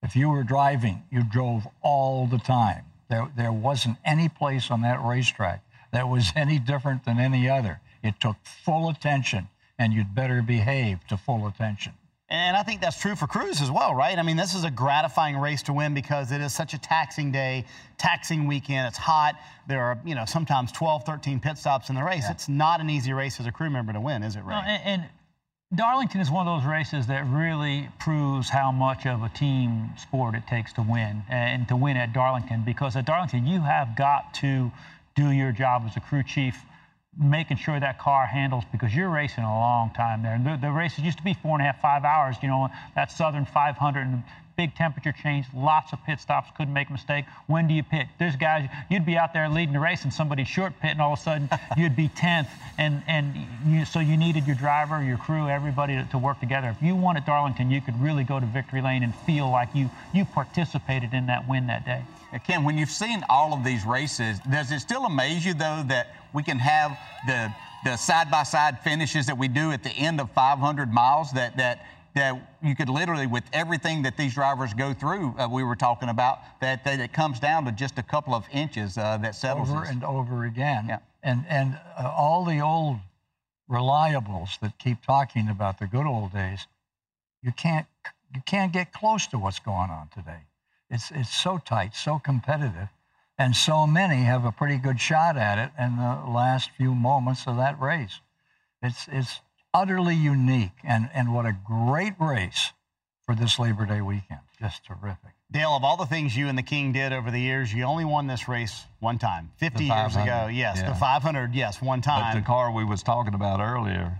[0.01, 2.83] If you were driving, you drove all the time.
[3.09, 7.81] There, there wasn't any place on that racetrack that was any different than any other.
[8.05, 9.47] It took full attention,
[9.79, 11.93] and you'd better behave to full attention.
[12.27, 14.17] And I think that's true for crews as well, right?
[14.17, 17.31] I mean, this is a gratifying race to win because it is such a taxing
[17.31, 17.65] day,
[17.99, 18.87] taxing weekend.
[18.87, 19.35] It's hot.
[19.67, 22.25] There are, you know, sometimes 12, 13 pit stops in the race.
[22.27, 24.55] It's not an easy race as a crew member to win, is it, Ray?
[24.55, 25.09] No, and, and
[25.75, 30.33] Darlington is one of those races that really proves how much of a team sport
[30.33, 34.33] it takes to win and to win at Darlington because at Darlington you have got
[34.35, 34.71] to
[35.15, 36.57] do your job as a crew chief
[37.17, 40.33] making sure that car handles because you're racing a long time there.
[40.33, 42.69] And the, the races used to be four and a half, five hours, you know,
[42.95, 44.23] that Southern 500 and
[44.55, 47.25] big temperature change, lots of pit stops, couldn't make a mistake.
[47.47, 48.07] When do you pit?
[48.19, 51.13] There's guys, you'd be out there leading the race and somebody short pit and all
[51.13, 52.47] of a sudden you'd be 10th.
[52.77, 56.69] And, and you, so you needed your driver, your crew, everybody to, to work together.
[56.69, 59.69] If you won at Darlington, you could really go to victory lane and feel like
[59.73, 62.03] you, you participated in that win that day.
[62.45, 66.15] Ken, when you've seen all of these races, does it still amaze you though that
[66.33, 67.53] we can have the
[67.85, 71.31] the side-by-side finishes that we do at the end of 500 miles?
[71.31, 75.63] That that that you could literally, with everything that these drivers go through, uh, we
[75.63, 79.17] were talking about, that, that it comes down to just a couple of inches uh,
[79.17, 79.89] that settles over this.
[79.89, 80.85] and over again.
[80.87, 80.99] Yeah.
[81.21, 82.97] And and uh, all the old
[83.69, 86.67] reliables that keep talking about the good old days,
[87.41, 87.87] you can't
[88.33, 90.41] you can't get close to what's going on today.
[90.89, 92.89] It's it's so tight, so competitive,
[93.37, 97.47] and so many have a pretty good shot at it in the last few moments
[97.47, 98.21] of that race.
[98.81, 99.41] It's it's
[99.75, 102.71] utterly unique, and and what a great race
[103.25, 104.39] for this Labor Day weekend.
[104.59, 105.31] Just terrific.
[105.51, 108.05] Dale, of all the things you and the King did over the years, you only
[108.05, 109.51] won this race one time.
[109.57, 110.77] 50 years ago, yes.
[110.77, 110.89] yeah.
[110.89, 112.33] The 500, yes, one time.
[112.33, 114.17] But the car we was talking about earlier,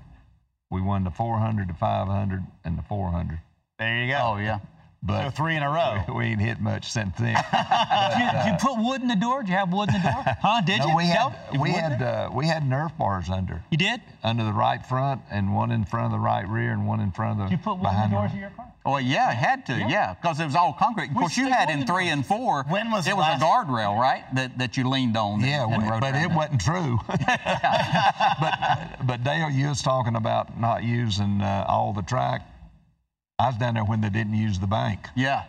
[0.69, 3.39] we won the 400, the 500, and the 400.
[3.79, 4.19] there you go.
[4.21, 4.59] Oh yeah.
[5.05, 6.03] But So three in a row.
[6.15, 7.35] we ain't hit much since then.
[7.51, 9.41] Did you, did you put wood in the door?
[9.43, 10.23] Did you have wood in the door?
[10.41, 10.61] Huh?
[10.65, 10.95] Did No, you?
[10.95, 14.01] we had You we had uh, we had Nerf bars under you did?
[14.23, 17.11] under the right front and one in front of the right rear and one in
[17.11, 18.65] front of the Did you put wood in behind the doors of your car?
[18.85, 21.09] Well, yeah, it had to, yeah, because it was all concrete.
[21.09, 22.63] Of course, you had in three and four.
[22.69, 24.23] When was it was a guardrail, right?
[24.35, 25.39] That that you leaned on.
[25.41, 26.99] Yeah, and, and but it wasn't true.
[27.07, 32.41] but but Dale, you was talking about not using uh, all the track.
[33.37, 35.07] I was down there when they didn't use the bank.
[35.15, 35.43] Yeah.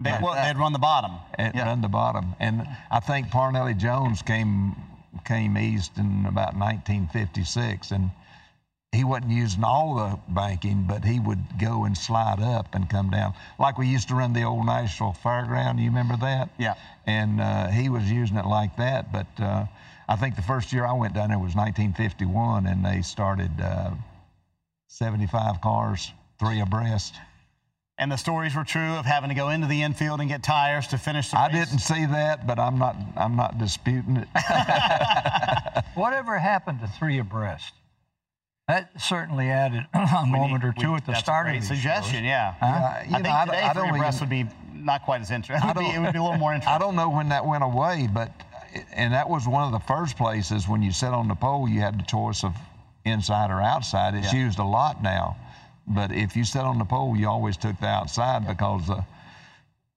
[0.00, 1.12] They, But well, that- they'd run the bottom.
[1.36, 1.64] At Yeah.
[1.66, 4.76] run the bottom, and I think Parnelli Jones came
[5.24, 8.10] came east in about 1956, and
[8.92, 13.10] he wasn't using all the banking, but he would go and slide up and come
[13.10, 15.78] down, like we used to run the old Nashville Fairground.
[15.80, 16.50] You remember that?
[16.58, 16.74] Yeah.
[17.06, 19.66] And uh, he was using it like that, but uh,
[20.08, 23.90] I think the first year I went down there was 1951, and they started uh,
[24.88, 27.14] 75 cars, three abreast.
[28.00, 30.86] And the stories were true of having to go into the infield and get tires
[30.88, 34.28] to finish the I didn't see that, but I'm not I'm not disputing it.
[35.94, 37.72] Whatever happened to three abreast?
[38.68, 41.52] That certainly added a We moment need- or two we- at the that's start of
[41.52, 42.24] great these suggestion, shows.
[42.24, 42.54] yeah.
[42.60, 45.20] Uh, you I know, think I, today I three abreast even, would be not quite
[45.20, 45.68] as interesting.
[45.68, 46.74] It would, be, it would be a little more interesting.
[46.74, 48.30] I don't know when that went away, but
[48.92, 51.80] and that was one of the first places when you sat on the pole, you
[51.80, 52.54] had the choice of
[53.04, 54.14] inside or outside.
[54.14, 54.44] It's Yeah.
[54.44, 55.36] used a lot now,
[55.88, 59.04] but if you sat on the pole, you always took the outside because the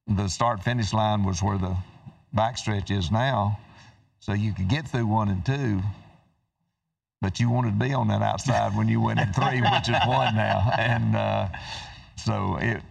[0.07, 1.75] the start finish line was where the
[2.35, 3.59] backstretch is now,
[4.19, 5.81] so you could get through one and two.
[7.21, 9.95] But you wanted to be on that outside when you went in three, which is
[10.07, 11.47] one now, and uh,
[12.17, 12.81] so it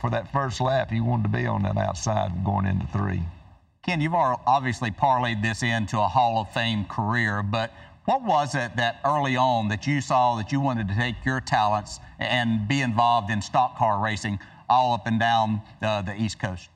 [0.00, 3.22] for that first lap, you wanted to be on that outside going into three.
[3.84, 7.72] Ken, you've obviously parlayed this into a Hall of Fame career, but
[8.04, 11.40] what was it that early on that you saw that you wanted to take your
[11.40, 14.38] talents and be involved in stock car racing
[14.68, 16.68] all up and down the East Coast?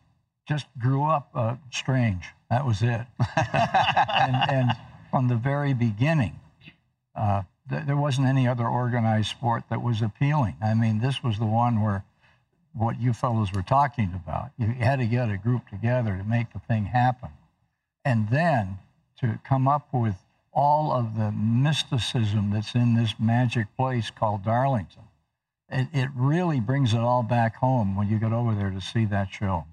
[0.49, 2.25] Just grew up uh, strange.
[2.51, 3.05] That was it.
[3.37, 4.71] and, and
[5.11, 6.39] from the very beginning,
[7.17, 10.55] uh, th- there wasn't any other organized sport that was appealing.
[10.63, 12.05] I mean, this was the one where
[12.73, 14.51] what you fellows were talking about.
[14.59, 17.31] You had to get a group together to make the thing happen.
[18.05, 18.79] And then
[19.21, 20.15] to come up with
[20.57, 25.03] all of the mysticism that's in this magic place called Darlington.
[25.71, 29.05] It, it really brings it all back home when you get over there to see
[29.05, 29.67] that show.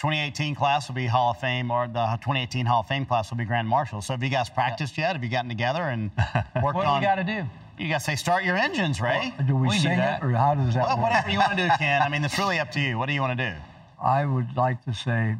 [0.00, 3.38] 2018 class will be Hall of Fame, or the 2018 Hall of Fame class will
[3.38, 4.02] be Grand Marshal.
[4.02, 5.14] So have you guys practiced yet?
[5.14, 6.10] Have you gotten together and
[6.56, 6.74] worked on?
[6.74, 7.48] What do you got to do?
[7.78, 9.32] You got to say, start your engines, Ray.
[9.46, 10.22] Do we, We can do sing that.
[10.22, 11.04] it, or how does that well, work?
[11.04, 12.02] whatever you want to do, Ken.
[12.02, 12.98] I mean, it's really up to you.
[12.98, 13.56] What do you want to do?
[14.02, 15.36] I would like to say,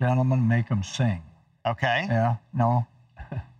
[0.00, 1.22] gentlemen, make them sing.
[1.64, 2.06] Okay.
[2.08, 2.36] Yeah?
[2.52, 2.86] No?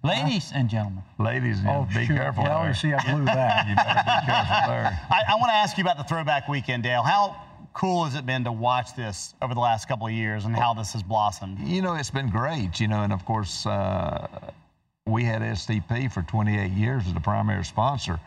[0.05, 1.03] Ladies and gentlemen.
[1.19, 2.17] Ladies, you Oh, be shoot.
[2.17, 2.69] careful Well, there.
[2.69, 3.67] you see, I blew that.
[3.67, 5.01] you better be careful there.
[5.11, 7.03] I, I want to ask you about the throwback weekend, Dale.
[7.03, 7.37] How
[7.73, 10.75] cool has it been to watch this over the last couple of years and how
[10.75, 11.59] this has blossomed?
[11.61, 14.29] You know, it's been great, you know, and of course, uh,
[15.07, 18.21] we had STP for 28 years as the primary sponsor.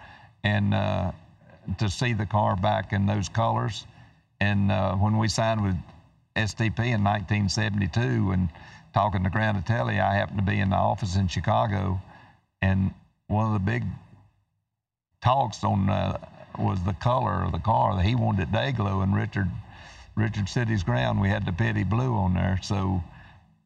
[0.44, 1.12] And uh,
[1.78, 3.86] to see the car back in those colors,
[4.40, 5.76] and uh, when we signed with
[6.36, 8.50] STP in 1972 and
[8.98, 12.02] talking to Granatelli, I happened to be in the office in Chicago,
[12.64, 12.92] and
[13.28, 13.84] one of the big
[15.22, 16.18] talks on uh,
[16.58, 18.02] was the color of the car.
[18.02, 19.52] He wanted it day glow, and Richard
[20.16, 22.60] Richard City's ground we had the petty blue on there.
[22.64, 23.04] So,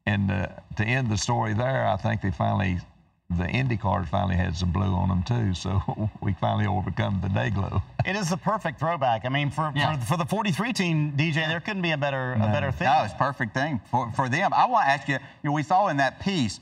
[0.04, 2.80] and uh, to end the story there, I think they finally
[3.30, 7.28] the Indy cars finally had some blue on them too, so we finally overcome the
[7.28, 7.82] day glow.
[8.04, 9.24] It is the perfect throwback.
[9.24, 9.96] I mean, for, Yeah.
[9.96, 12.88] for, for the 43 team, DJ, there couldn't be a better a better thing.
[12.88, 14.52] No, it's perfect thing for, for them.
[14.52, 16.58] I want to ask you, you know, we saw in that piece,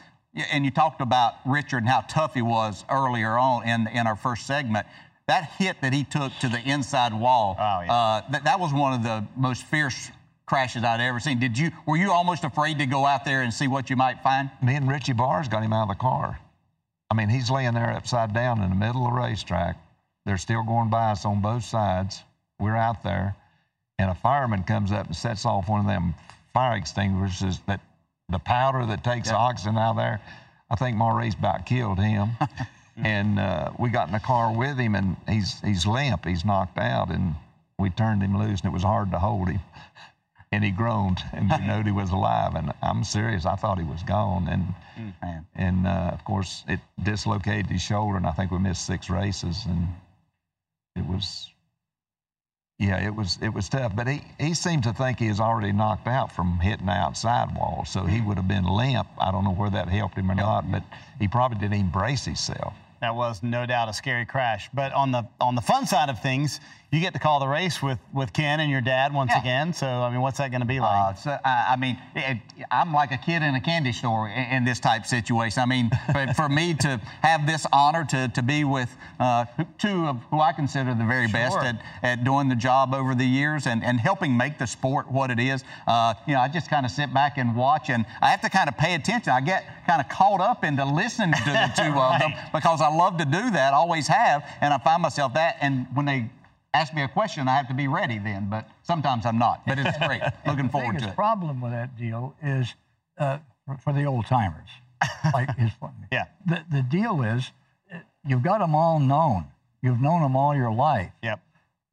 [0.53, 4.17] and you talked about Richard and how tough he was earlier on in, in our
[4.17, 4.87] first segment.
[5.29, 7.93] That hit that he took to the inside wall, Oh, yeah.
[7.93, 10.11] uh, that, that was one of the most fierce
[10.45, 11.39] crashes I'd ever seen.
[11.41, 14.23] Did you, were you almost afraid to go out there and see what you might
[14.23, 14.51] find?
[14.63, 16.39] Me and Richie Bars got him out of the car.
[17.11, 19.77] I mean, he's laying there upside down in the middle of the racetrack.
[20.25, 22.23] They're still going by us on both sides.
[22.59, 23.35] We're out there,
[23.99, 26.15] and a fireman comes up and sets off one of them
[26.53, 27.81] fire extinguishers that
[28.29, 30.21] the powder that takes the oxygen out of there.
[30.71, 32.31] I think Maurice about killed him.
[32.97, 36.25] and uh, we got in the car with him, and he's he's limp.
[36.25, 37.35] He's knocked out, and
[37.79, 39.61] we turned him loose, and it was hard to hold him.
[40.53, 42.57] And he groaned, and we knew he was alive.
[42.57, 43.47] And I'm serious.
[43.47, 44.75] I thought he was gone, and
[45.23, 45.47] Man.
[45.55, 49.65] and uh, of course it dislocated his shoulder, and I think we missed six races,
[49.67, 49.87] and
[50.97, 51.51] it was.
[52.81, 55.71] Yeah, it was it was tough, but he, he seemed to think he was already
[55.71, 59.07] knocked out from hitting the outside wall, so he would have been limp.
[59.19, 60.83] I don't know where that helped him or not, but
[61.21, 62.73] he probably didn't even brace himself.
[63.03, 64.71] That was no doubt a scary crash.
[64.73, 66.59] But on the on the fun side of things,
[66.93, 69.41] you get to call the race with with Ken and your dad once Yeah.
[69.41, 69.73] again.
[69.73, 70.91] So I mean, what's that going to be like?
[70.91, 72.39] Uh, so, I, I mean, it,
[72.71, 75.63] I'm like a kid in a candy store in, in this type situation.
[75.63, 79.45] I mean, for, for me to have this honor to, to be with uh,
[79.79, 83.25] two of who I consider the very best at, at doing the job over the
[83.27, 86.69] years and, and helping make the sport what it is, uh, you know, I just
[86.69, 89.33] kind of sit back and watch and I have to kind of pay attention.
[89.33, 92.89] I get kind of caught up into listening to the two of them because I
[92.89, 95.57] love to do that, always have, and I find myself that.
[95.61, 96.29] And when they
[96.75, 99.63] ask me a question, I have to be ready then, but sometimes I'm not.
[99.67, 100.23] But it's great.
[100.47, 101.17] Looking forward to biggest it.
[101.17, 102.75] problem with that deal is
[103.19, 104.69] uh, for, for the old timers,
[105.35, 105.73] like his
[106.13, 106.27] Yeah.
[106.47, 107.51] The the deal is,
[108.27, 109.47] you've got them all known.
[109.83, 111.13] You've known them all your life.
[111.23, 111.41] Yep.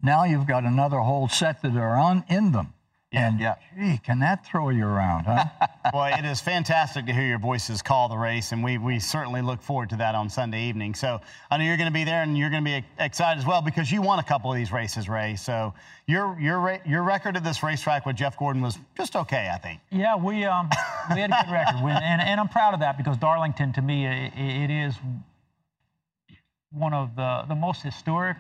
[0.02, 2.74] Now you've got another whole set that are on in them.
[3.14, 3.56] And yeah.
[3.78, 5.46] gee, can that throw you around, huh?
[5.94, 9.42] well, it is fantastic to hear your voices call the race, and we, we certainly
[9.42, 10.94] look forward to that on Sunday evening.
[10.94, 13.46] So I know you're going to be there, and you're going to be excited as
[13.46, 15.38] well because you won a couple of these races, Ray.
[15.38, 15.74] So
[16.06, 19.80] your your your record at this racetrack with Jeff Gordon was just okay, I think.
[19.90, 20.70] Yeah, we um,
[21.14, 23.82] we had a good record, We- and, and I'm proud of that because Darlington, to
[23.82, 24.96] me, i it is
[26.72, 28.38] one of the, the most historic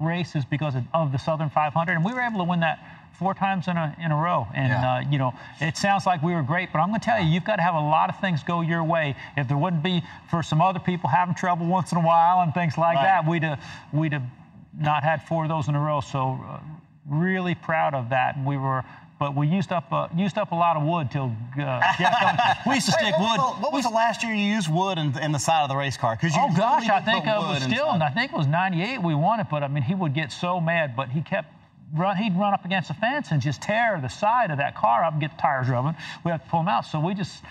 [0.00, 2.80] races because of, of the Southern 500, and we were able to win that
[3.18, 4.46] four times in a in a row.
[4.54, 4.94] And Yeah.
[4.94, 7.28] uh, you know, it sounds like we were great, but I'm going to tell you,
[7.28, 9.14] you've got to have a lot of things go your way.
[9.36, 12.52] If there wouldn't be for some other people having trouble once in a while and
[12.54, 13.04] things like Right.
[13.04, 13.60] that, we'd have
[13.92, 14.24] we'd have
[14.78, 16.00] not had four of those in a row.
[16.00, 16.58] So uh,
[17.06, 18.36] really proud of that.
[18.36, 18.84] And we were.
[19.18, 21.80] But we used up uh, used up a lot of wood till uh,
[22.66, 23.38] we used to stick Wait, wood.
[23.38, 25.62] What was, the, what was the last year you used wood in, in the side
[25.62, 26.16] of the race car?
[26.16, 27.86] Because Oh gosh, I think it it was still.
[27.88, 30.60] I think it was '98 we won it, but I mean he would get so
[30.60, 31.48] mad, but he kept
[31.96, 32.16] run.
[32.16, 35.12] He'd run up against the fence and just tear the side of that car up
[35.12, 35.94] and get the tires rubbing.
[36.24, 37.42] We had to pull them out, so we just.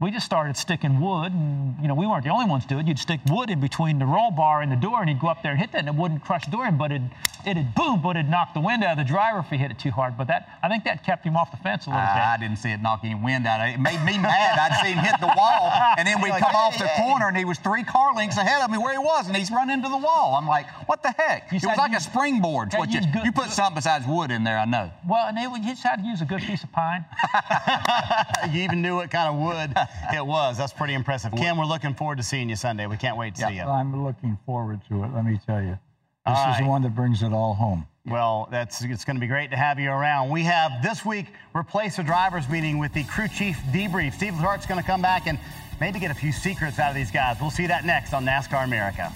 [0.00, 2.80] We just started sticking wood, and you know we weren't the only ones to do
[2.80, 2.88] it.
[2.88, 5.44] You'd stick wood in between the roll bar and the door, and he'd go up
[5.44, 7.02] there and hit that, and it wouldn't crush the door in, but it
[7.46, 9.78] it'd boom, but it'd knock the wind out of the driver if he hit it
[9.78, 10.16] too hard.
[10.16, 12.20] But that I think that kept him off the fence a little ah, bit.
[12.22, 13.74] I, I didn't see it knock any wind out of it.
[13.74, 14.58] It made me mad.
[14.58, 17.02] I'd see him hit the wall, and then we'd Like, come off the hey.
[17.02, 19.50] corner, and he was three car lengths ahead of me where he was, and he's
[19.50, 20.34] run into the wall.
[20.38, 21.50] I'm like, what the heck?
[21.52, 22.72] You it was like you- a springboard.
[22.74, 24.90] What you, you good- you put something besides wood in there, I know.
[25.08, 27.04] Well, and they, would- you just had to use a good piece of pine.
[28.52, 29.74] you even knew what kind of wood
[30.14, 30.58] it was.
[30.58, 31.32] That's pretty impressive.
[31.32, 32.86] Ken, we're looking forward to seeing you Sunday.
[32.86, 33.62] We can't wait to see you.
[33.62, 35.08] I'm looking forward to it.
[35.14, 35.78] Let me tell you,
[36.24, 36.62] All this is right.
[36.62, 37.86] the one that brings it all home.
[38.06, 40.30] Well, that's it's going to be great to have you around.
[40.30, 44.14] We have this week replace a drivers meeting with the crew chief debrief.
[44.14, 45.38] Steve Hart's going to come back and
[45.80, 47.36] maybe get a few secrets out of these guys.
[47.40, 49.12] We'll see that next on NASCAR America.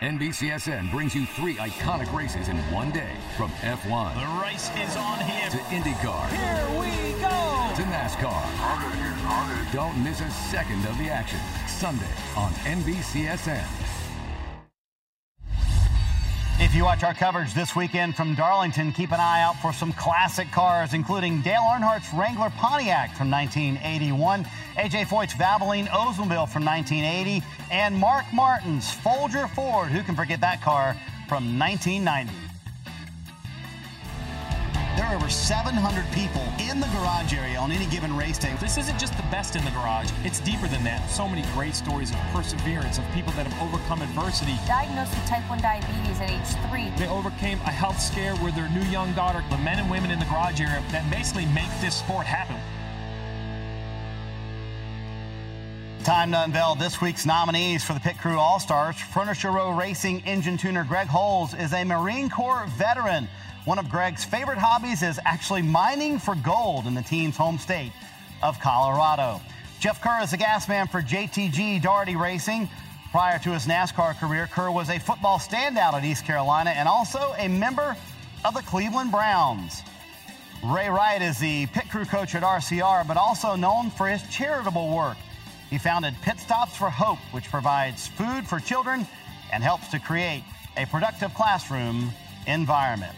[0.00, 5.18] NBCSN brings you three iconic races in one day from F1 The race is on
[5.18, 5.50] here.
[5.50, 7.17] to IndyCar Here we go.
[7.78, 9.72] To NASCAR.
[9.72, 11.38] Don't miss a second of the action.
[11.68, 13.64] Sunday on NBCSN.
[16.58, 19.92] If you watch our coverage this weekend from Darlington, keep an eye out for some
[19.92, 27.44] classic cars, including Dale Earnhardt's Wrangler Pontiac from 1981, AJ Foyt's Valvoline Oldsmobile from 1980,
[27.70, 29.86] and Mark Martin's Folger Ford.
[29.86, 30.96] Who can forget that car
[31.28, 32.47] from 1990?
[34.98, 38.52] There are over 700 people in the garage area on any given race day.
[38.58, 41.08] This isn't just the best in the garage, it's deeper than that.
[41.08, 44.56] So many great stories of perseverance, of people that have overcome adversity.
[44.66, 46.90] Diagnosed with type 1 diabetes at age 3.
[46.96, 49.44] They overcame a health scare with their new young daughter.
[49.50, 52.56] The men and women in the garage area that basically make this sport happen.
[56.02, 58.96] Time to unveil this week's nominees for the Pit Crew All Stars.
[58.96, 63.28] Furniture Row Racing engine tuner Greg Holes is a Marine Corps veteran.
[63.68, 67.92] One of Greg's favorite hobbies is actually mining for gold in the team's home state
[68.42, 69.42] of Colorado.
[69.78, 72.66] Jeff Kerr is a gas man for JTG Daugherty Racing.
[73.10, 77.34] Prior to his NASCAR career, Kerr was a football standout at East Carolina and also
[77.36, 77.94] a member
[78.42, 79.82] of the Cleveland Browns.
[80.64, 84.96] Ray Wright is the pit crew coach at RCR, but also known for his charitable
[84.96, 85.18] work.
[85.68, 89.06] He founded Pit Stops for Hope, which provides food for children
[89.52, 90.42] and helps to create
[90.78, 92.10] a productive classroom
[92.46, 93.14] environment.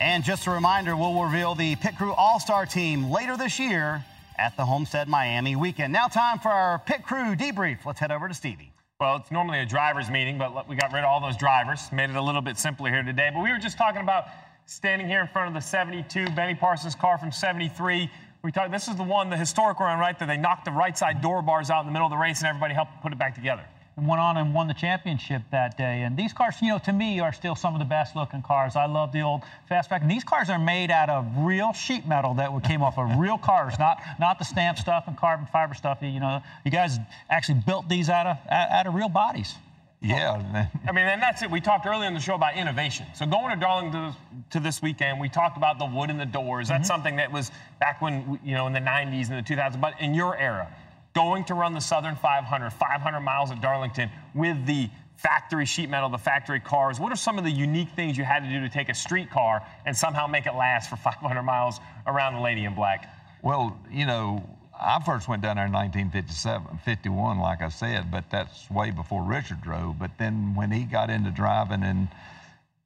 [0.00, 4.04] And just a reminder, we'll reveal the Pit Crew All Star team later this year
[4.38, 5.92] at the Homestead Miami weekend.
[5.92, 7.84] Now, time for our Pit Crew debrief.
[7.84, 8.72] Let's head over to Stevie.
[9.00, 12.10] Well, it's normally a driver's meeting, but we got rid of all those drivers, made
[12.10, 13.30] it a little bit simpler here today.
[13.34, 14.26] But we were just talking about
[14.66, 18.10] standing here in front of the 72 Benny Parsons car from 73
[18.42, 20.96] we talked, this is the one, the historic run, right, that they knocked the right
[20.96, 23.18] side door bars out in the middle of the race and everybody helped put it
[23.18, 23.64] back together.
[23.98, 26.02] And went on and won the championship that day.
[26.02, 28.76] And these cars, you know, to me, are still some of the best looking cars.
[28.76, 30.02] I love the old fastback.
[30.02, 33.38] And these cars are made out of real sheet metal that came off of real
[33.38, 35.98] cars, not not the stamp stuff and carbon fiber stuff.
[36.00, 39.52] You know, you guys actually built these out of out of real bodies.
[40.00, 40.68] Yeah.
[40.86, 41.50] I mean, and that's it.
[41.50, 43.06] We talked earlier in the show about innovation.
[43.16, 44.14] So going to Darlington
[44.50, 46.68] to, this weekend, we talked about the wood in the doors.
[46.68, 46.86] That's mm-hmm.
[46.86, 49.80] something that was back when, you know, in the 90s and the 2000s.
[49.80, 50.72] But in your era,
[51.18, 56.08] going to run the Southern 500, 500 miles at Darlington with the factory sheet metal,
[56.08, 58.68] the factory cars, what are some of the unique things you had to do to
[58.68, 62.64] take a street car and somehow make it last for 500 miles around the Lady
[62.64, 63.12] in Black?
[63.42, 64.48] Well, you know,
[64.80, 69.24] I first went down there in 1957, 51, like I said, but that's way before
[69.24, 69.98] Richard drove.
[69.98, 72.06] But then when he got into driving and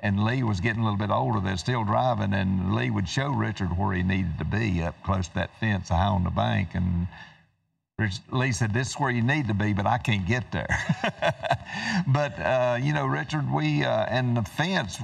[0.00, 3.28] and Lee was getting a little bit older, they're still driving, and Lee would show
[3.28, 6.70] Richard where he needed to be up close to that fence high on the bank.
[6.74, 7.06] And
[8.30, 10.68] Lee said, "This is where you need to be, but I can't get there."
[12.06, 14.98] but uh, you know, Richard, we uh, and the fence,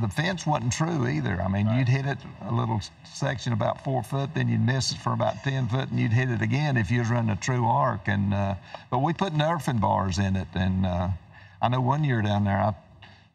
[0.00, 1.40] the fence wasn't true either.
[1.40, 1.78] I mean, right.
[1.78, 5.42] you'd hit it a little section about four foot, then you'd miss it for about
[5.44, 8.08] ten foot, and you'd hit it again if you was running a true arc.
[8.08, 8.54] And uh,
[8.90, 11.08] but we put nerfing bars in it, and uh,
[11.62, 12.74] I know one year down there, I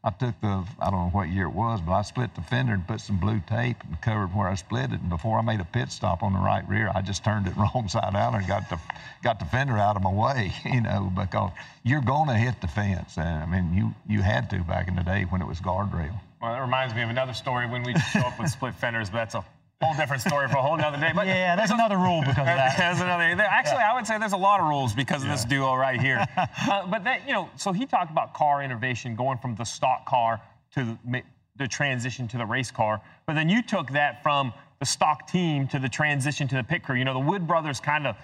[0.06, 2.74] I took the, I don't know what year it was, but I split the fender
[2.74, 5.02] and put some blue tape and covered where I split it.
[5.02, 7.58] And before I made a pit stop on the right rear, I just turned it
[7.58, 8.80] wrong side out and got the,
[9.24, 11.50] got the fender out of my way, you know, because
[11.84, 13.18] you're going to hit the fence.
[13.18, 16.14] And I mean, you, you had to back in the day when it was guardrail.
[16.40, 19.18] Well, that reminds me of another story when we show up with split fenders, but
[19.18, 19.44] that's a
[19.86, 21.12] whole different story for a whole other day.
[21.14, 22.78] But yeah, there's another rule because of that.
[22.78, 23.24] There's another.
[23.44, 23.92] Actually, yeah.
[23.92, 26.26] I would say there's a lot of rules because of this duo right here.
[26.38, 30.06] uh, but that, you know, so he talked about car innovation, going from the stock
[30.06, 30.42] car
[30.74, 31.22] to the,
[31.58, 33.02] the transition to the race car.
[33.26, 36.84] But then you took that from the stock team to the transition to the pit
[36.84, 36.96] crew.
[36.96, 38.16] You know, the Wood brothers kind of,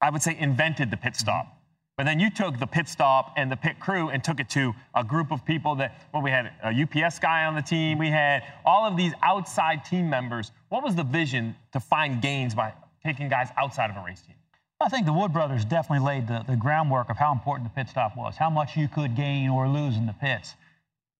[0.00, 1.55] I would say, invented the pit stop.
[1.96, 4.74] But then you took the pit stop and the pit crew and took it to
[4.94, 8.10] a group of people that, well, we had a UPS guy on the team, we
[8.10, 10.52] had all of these outside team members.
[10.68, 14.34] What was the vision to find gains by taking guys outside of a race team?
[14.78, 17.88] I think the Wood brothers definitely laid the, the groundwork of how important the pit
[17.88, 20.54] stop was, how much you could gain or lose in the pits.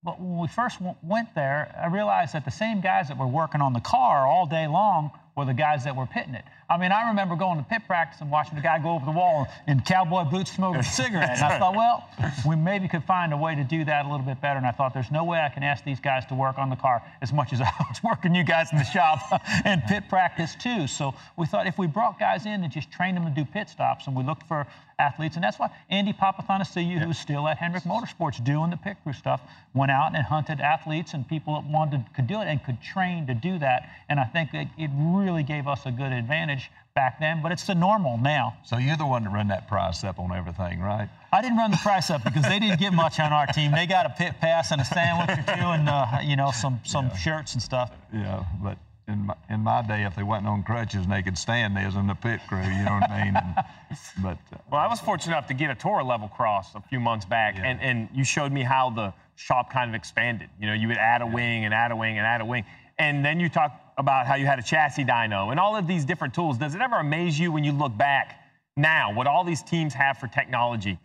[0.02, 3.62] But when we first went there, I realized that the same guys that were working
[3.62, 6.44] on the car all day long were the guys that were pitting it.
[6.68, 9.12] I mean, I remember going to pit practice and watching the guy go over the
[9.12, 11.37] wall in cowboy boots smoking a cigarette.
[11.37, 12.09] And I thought, well,
[12.46, 14.57] we maybe could find a way to do that a little bit better.
[14.57, 16.77] And I thought, there's no way I can ask these guys to work on the
[16.77, 19.20] car as much as I was working you guys in the shop
[19.64, 20.87] and pit practice too.
[20.87, 23.68] So we thought if we brought guys in and just trained them to do pit
[23.68, 24.66] stops, and we looked for
[24.99, 29.12] athletes, and that's why Andy Papathanassiou, who's still at Hendrick Motorsports doing the pit crew
[29.12, 29.42] stuff,
[29.75, 33.27] went out and hunted athletes and people that wanted could do it and could train
[33.27, 33.90] to do that.
[34.09, 37.64] And I think it, it really gave us a good advantage back then, but it's
[37.64, 38.56] the normal now.
[38.64, 41.08] So you're the one to run that price up on everything, right?
[41.32, 43.72] I didn't run the price up because they didn't get much on our team.
[43.72, 46.80] They got a pit pass and a sandwich or two, and uh, you know some
[46.84, 47.16] some yeah.
[47.16, 47.90] shirts and stuff.
[48.12, 48.78] Yeah, but
[49.09, 51.84] in my, in my day, if they wasn't on crutches and they could stand, they
[51.84, 52.59] was in the pit crew.
[52.59, 53.36] You know what I mean?
[53.36, 53.55] And,
[54.22, 57.01] but uh, well, I was fortunate enough to get a tour level cross a few
[57.01, 57.66] months back, yeah.
[57.66, 60.48] and and you showed me how the shop kind of expanded.
[60.59, 62.64] You know, you would add a wing and add a wing and add a wing,
[62.98, 66.05] and then you talk about how you had a chassis dyno and all of these
[66.05, 66.59] different tools.
[66.59, 68.42] Does it ever amaze you when you look back
[68.76, 70.99] now, what all these teams have for technology,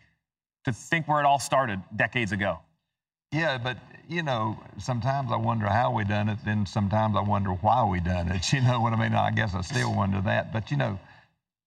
[0.65, 2.59] to think where it all started decades ago?
[3.31, 3.77] Yeah, but
[4.09, 6.39] you know, sometimes I wonder how we done it.
[6.43, 8.51] Then sometimes I wonder why we done it.
[8.53, 9.13] You know what I mean?
[9.13, 10.51] I guess I still wonder that.
[10.51, 10.99] But you know,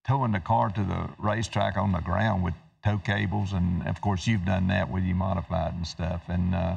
[0.06, 2.54] towing the car to the racetrack on the ground with
[2.84, 6.76] tow cables, and of course you've done that with your modified and stuff, and uh,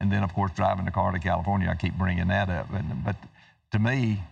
[0.00, 1.68] and then of course driving the car to California.
[1.68, 3.16] I keep bringing that up, and but
[3.72, 4.22] to me,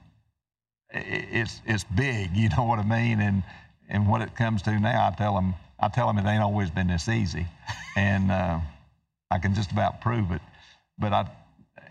[0.91, 2.35] it's it's big.
[2.35, 3.21] You know what I mean?
[3.21, 3.43] And
[3.89, 6.71] and what it comes to now, I tell them I tell them it ain't always
[6.71, 7.47] been this easy,
[7.97, 8.61] and uh,
[9.31, 10.43] I can just about prove it.
[10.99, 11.31] But I,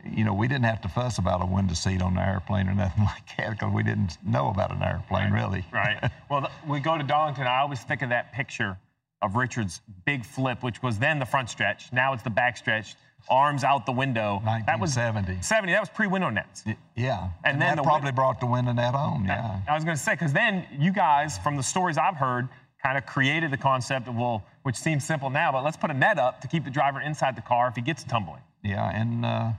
[0.05, 2.73] you know, we didn't have to fuss about a window seat on the airplane or
[2.73, 5.65] nothing like that because we didn't know about an airplane really.
[5.71, 6.11] Right.
[6.29, 7.47] Well, th- we go to Darlington.
[7.47, 8.77] I always think of that picture
[9.21, 11.93] of Richard's big flip, which was then the front stretch.
[11.93, 12.95] Now it's the back stretch,
[13.29, 14.41] arms out the window.
[14.65, 15.41] That was 70.
[15.41, 15.73] 70.
[15.73, 16.63] That was pre-window nets.
[16.95, 17.29] Yeah.
[17.43, 19.25] And then that the probably win- brought the window net on.
[19.25, 19.59] Yeah.
[19.67, 22.47] I was going to say because then you guys, from the stories I've heard,
[22.83, 25.93] kind of created the concept of well, which seems simple now, but let's put a
[25.93, 28.41] net up to keep the driver inside the car if he gets tumbling.
[28.63, 29.51] Yeah, and uh,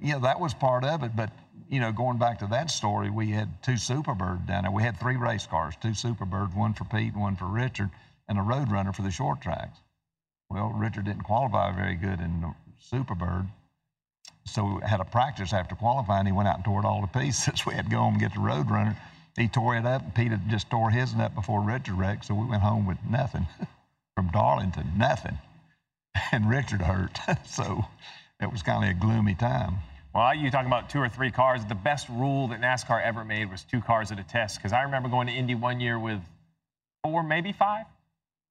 [0.00, 1.14] yeah, that was part of it.
[1.14, 1.30] But
[1.68, 4.72] you know, going back to that story, we had two Superbird down there.
[4.72, 7.90] We had three race cars, two Superbirds, one for Pete, one for Richard,
[8.28, 9.78] and a Roadrunner for the short tracks.
[10.50, 13.48] Well, Richard didn't qualify very good in the Superbird,
[14.46, 16.26] so we had a practice after qualifying.
[16.26, 17.62] He went out and tore it all to pieces.
[17.66, 18.96] We had to go home and get the Roadrunner.
[19.36, 22.24] He tore it up, and Pete just tore his up before Richard wrecked.
[22.24, 23.46] So we went home with nothing
[24.16, 25.38] from Darlington, nothing,
[26.32, 27.18] and Richard hurt.
[27.46, 27.84] so
[28.40, 29.76] it was kind of a gloomy time.
[30.14, 31.64] Well, you talking about two or three cars.
[31.66, 34.56] The best rule that NASCAR ever made was two cars at a test.
[34.56, 36.20] Because I remember going to Indy one year with
[37.04, 37.84] four, maybe five.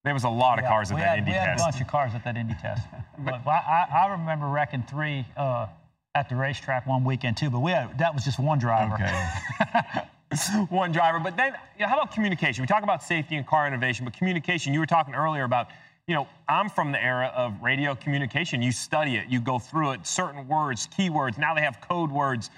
[0.08, 1.62] There was a lot of Yeah, cars at that had, Indy we had test.
[1.62, 2.88] a bunch of cars at that Indy test.
[3.20, 5.68] but I, I, I remember wrecking three uh,
[6.16, 7.50] at the racetrack one weekend too.
[7.50, 8.94] But we had that was just one driver.
[8.94, 10.66] Okay.
[10.70, 11.20] one driver.
[11.20, 12.62] But then, you know, how about communication?
[12.62, 14.74] We talk about safety and car innovation, but communication.
[14.74, 15.68] You were talking earlier about,
[16.08, 18.62] you know, I'm from the era of radio communication.
[18.62, 21.38] You study it, you go through it, certain words, keywords.
[21.38, 22.50] Now they have code words.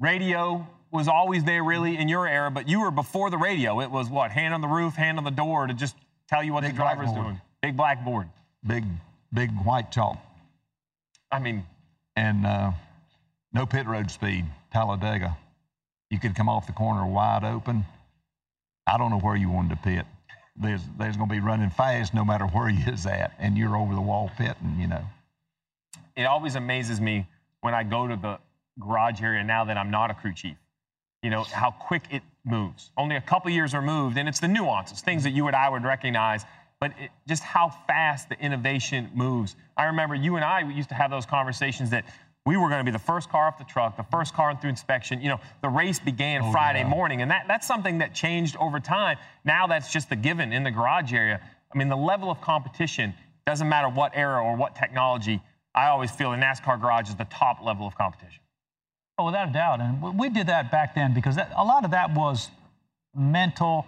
[0.00, 3.80] Radio was always there, really, in your era, but you were before the radio.
[3.80, 4.30] It was what?
[4.30, 5.96] Hand on the roof, hand on the door to just
[6.32, 7.40] tell you what Big the driver's doing.
[7.60, 8.28] Big blackboard.
[8.66, 8.84] Big,
[9.32, 10.18] big white chalk.
[11.30, 11.64] I mean,
[12.16, 12.72] and uh,
[13.52, 15.36] no pit road speed, Talladega.
[16.10, 17.84] You could come off the corner wide open.
[18.86, 20.06] I don't know where you wanted to pit.
[20.56, 23.76] There's, there's going to be running fast no matter where you is at, and you're
[23.76, 25.04] over the wall pitting, you know.
[26.16, 27.26] it always amazes me
[27.60, 28.38] when I go to the
[28.78, 30.56] garage area now that I'm not a crew chief.
[31.22, 32.90] You know how quick it moves.
[32.96, 35.84] Only a couple years removed, and it's the nuances, things that you and I would
[35.84, 36.44] recognize,
[36.80, 39.54] but it, just how fast the innovation moves.
[39.76, 42.04] I remember you and I we used to have those conversations that
[42.44, 44.70] we were going to be the first car off the truck, the first car through
[44.70, 45.20] inspection.
[45.20, 46.88] You know, the race began oh, Friday yeah.
[46.88, 49.16] morning, and that, that's something that changed over time.
[49.44, 51.40] Now that's just the given in the garage area.
[51.72, 53.14] I mean, the level of competition
[53.46, 55.40] doesn't matter what era or what technology.
[55.72, 58.41] I always feel the NASCAR garage is the top level of competition.
[59.22, 59.80] Oh, without a doubt.
[59.80, 62.50] And we- did that back then because that, a lot of that was
[63.14, 63.86] mental,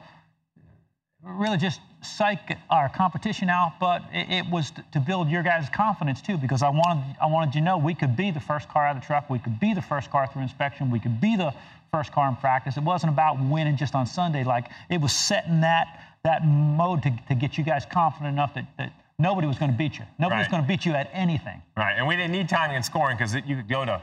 [1.22, 5.68] really just psych our competition out, but it, it was t- to build your guys'
[5.70, 8.68] confidence too because I wanted, I wanted you to know we could be the first
[8.68, 11.20] car out of the truck, we could be the first car through inspection, we could
[11.20, 11.53] be the
[11.91, 12.76] first car in practice.
[12.76, 14.45] It wasn't about winning just on Sunday.
[14.45, 18.66] Like it was setting that, that mode to, to get you guys confident enough that,
[18.76, 20.05] that nobody was going to beat you.
[20.18, 21.61] Nobody was going to beat you at anything.
[21.76, 24.01] Right, and we didn't need timing and scoring because you could go to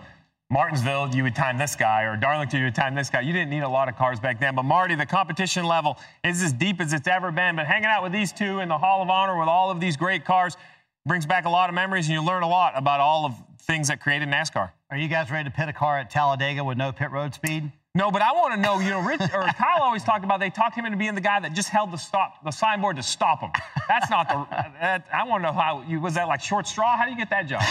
[0.52, 3.22] Martinsville, you would time this guy, or Darlington, you would time this guy.
[3.22, 4.54] You didn't need a lot of cars back then.
[4.54, 7.56] But Marty, the competition level is as deep as it's ever been.
[7.56, 9.96] But hanging out with these two in the Hall of Honor with all of these
[9.96, 10.58] great cars
[11.06, 13.88] brings back a lot of memories, and you learn a lot about all of things
[13.88, 14.72] that created NASCAR.
[14.90, 17.72] Are you guys ready to pit a car at Talladega with no pit road speed?
[17.96, 18.80] No, but I want to know.
[18.80, 21.40] You know, Rich or Kyle always talked about they talked him into being the guy
[21.40, 23.52] that just held the stop, the signboard to stop him.
[23.88, 24.46] That's not the.
[24.82, 26.98] That, I want to know how you was that like short straw?
[26.98, 27.64] How do you get that job?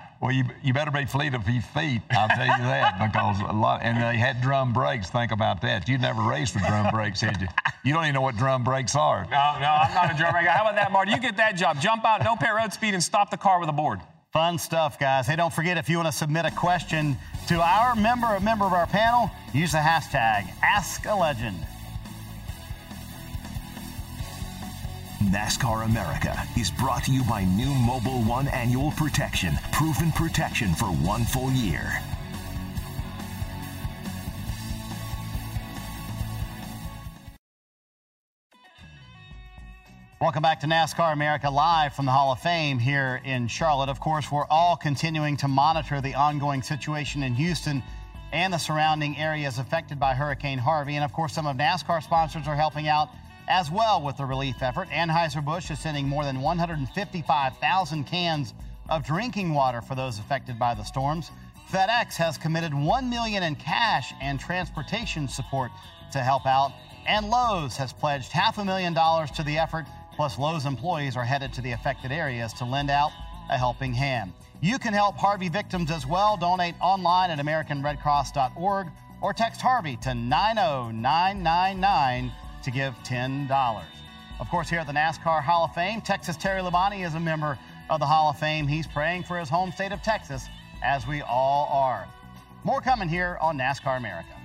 [0.20, 3.52] Well, you, you better be fleet of your feet, I'll tell you that, because a
[3.52, 5.10] lot, and they had drum brakes.
[5.10, 5.88] Think about that.
[5.88, 7.46] You never raced with drum brakes, did you?
[7.84, 9.22] You don't even know what drum brakes are.
[9.24, 10.50] No, no, I'm not a drum guy.
[10.50, 11.12] How about that, Marty?
[11.12, 11.80] You get that job.
[11.80, 14.00] Jump out, no pit road speed, and stop the car with a board.
[14.32, 15.26] Fun stuff, guys.
[15.26, 17.16] Hey, don't forget if you want to submit a question
[17.46, 21.64] to our member, a member of our panel, use the hashtag AskALegend.
[25.28, 30.86] NASCAR America is brought to you by new Mobil 1 Annual Protection, proven protection for
[30.86, 32.00] one full year.
[40.18, 43.90] Welcome back to NASCAR America live from the Hall of Fame here in Charlotte.
[43.90, 47.82] Of course, we're all continuing to monitor the ongoing situation in Houston
[48.32, 50.94] and the surrounding areas affected by Hurricane Harvey.
[50.96, 53.10] And of course, some of NASCAR sponsors are helping out
[53.48, 54.88] as well with the relief effort.
[54.88, 58.54] Anheuser-Busch is sending more than 155,000 cans
[58.88, 61.30] of drinking water for those affected by the storms.
[61.70, 65.70] FedEx has committed 1 million in cash and transportation support
[66.12, 66.72] to help out,
[67.06, 69.86] and Lowe's has pledged half a million dollars to the effort.
[70.16, 73.10] Plus, Lowe's employees are headed to the affected areas to lend out
[73.50, 74.32] a helping hand.
[74.60, 76.36] You can help Harvey victims as well.
[76.36, 78.88] Donate online at AmericanRedCross.org
[79.20, 82.32] or text Harvey to 90999
[82.62, 83.82] to give $10.
[84.40, 87.58] Of course, here at the NASCAR Hall of Fame, Texas Terry Labonte is a member
[87.90, 88.68] of the Hall of Fame.
[88.68, 90.46] He's praying for his home state of Texas,
[90.82, 92.06] as we all are.
[92.64, 94.37] More coming here on NASCAR America.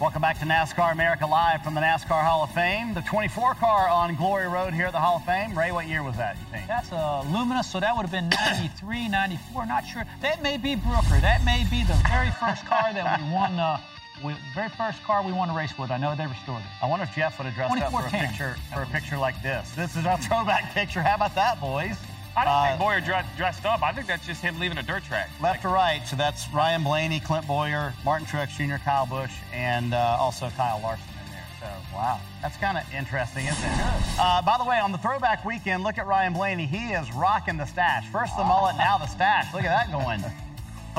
[0.00, 2.94] Welcome back to NASCAR America Live from the NASCAR Hall of Fame.
[2.94, 5.58] The 24 car on Glory Road here at the Hall of Fame.
[5.58, 6.68] Ray, what year was that, you think?
[6.68, 10.04] That's a Lumina, so that would have been 93, 94, not sure.
[10.22, 11.18] That may be Brooker.
[11.20, 13.80] That may be the very first car that we won, uh,
[14.24, 15.90] we, very first car we won a race with.
[15.90, 16.70] I know they restored it.
[16.80, 19.42] I wonder if Jeff would have dressed up for a picture for a picture like
[19.42, 19.72] this.
[19.72, 21.02] This is our throwback picture.
[21.02, 21.98] How about that, boys?
[22.36, 23.82] I don't Uh, think Bowyer dre- dressed up.
[23.82, 25.28] I think that's just him leaving a dirt track.
[25.40, 29.92] Left to right, so that's Ryan Blaney, Clint Bowyer, Martin Truex Jr., Kyle Busch, and
[29.94, 31.44] uh, also Kyle Larson in there.
[31.60, 33.80] So, wow, that's kind of interesting, isn't it?
[34.18, 36.66] Uh, by the way, on the throwback weekend, look at Ryan Blaney.
[36.66, 38.06] He is rocking the stash.
[38.12, 39.52] First the mullet, now the stash.
[39.52, 40.22] Look at that going.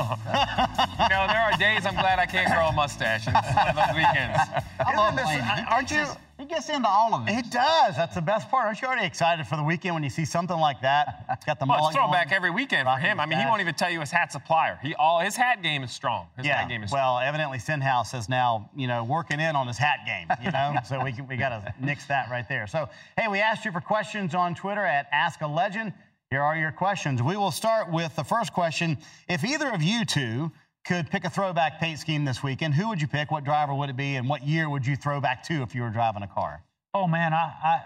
[1.00, 3.26] you know, there are days I'm glad I can't grow a mustache.
[3.26, 4.38] And this is one of those weekends.
[4.80, 5.96] I love Isn't this- Aren't you?
[5.98, 7.34] gets- He gets into all of it.
[7.34, 7.96] He does.
[7.96, 8.64] That's the best part.
[8.64, 11.26] Aren't you already excited for the weekend when you see something like that?
[11.30, 12.36] It's got the Well, mullet it's throwback going.
[12.36, 13.20] every weekend for him.
[13.20, 14.78] I mean, he won't even tell you his hat supplier.
[14.82, 16.28] He all his hat game is strong.
[16.38, 16.56] His yeah.
[16.56, 19.98] hat game is well, evidently Stenhouse is now, you know, working in on his hat
[20.06, 20.28] game.
[20.42, 22.66] You know, so we can, we got to nix that right there.
[22.66, 22.88] So,
[23.18, 25.92] hey, we asked you for questions on Twitter at Ask a Legend.
[26.30, 27.20] Here are your questions.
[27.20, 28.98] We will start with the first question.
[29.28, 30.52] If either of you two
[30.84, 33.32] could pick a throwback paint scheme this weekend, who would you pick?
[33.32, 34.14] What driver would it be?
[34.14, 36.62] And what year would you throw back to if you were driving a car?
[36.94, 37.80] Oh man, I, I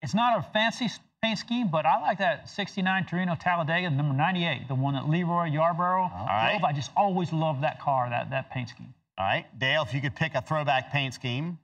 [0.00, 0.88] it's not a fancy
[1.22, 5.52] paint scheme, but I like that '69 Torino Talladega, number 98, the one that LeeRoy
[5.52, 6.56] Yarbrough right.
[6.58, 6.64] drove.
[6.64, 8.94] I just always loved that car, that that paint scheme.
[9.18, 11.58] All right, Dale, if you could pick a throwback paint scheme,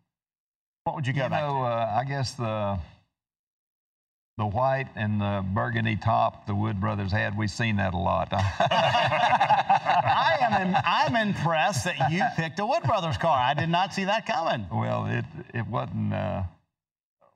[0.85, 2.79] what would you go You back know, uh, I guess the
[4.39, 8.29] the white and the burgundy top the Wood brothers had, we've seen that a lot.
[9.33, 13.37] I am I'm impressed that you picked a Wood Brothers car.
[13.39, 14.67] I did not see that coming.
[14.73, 15.25] well, it
[15.55, 16.13] it wasn't.
[16.15, 16.43] Uh,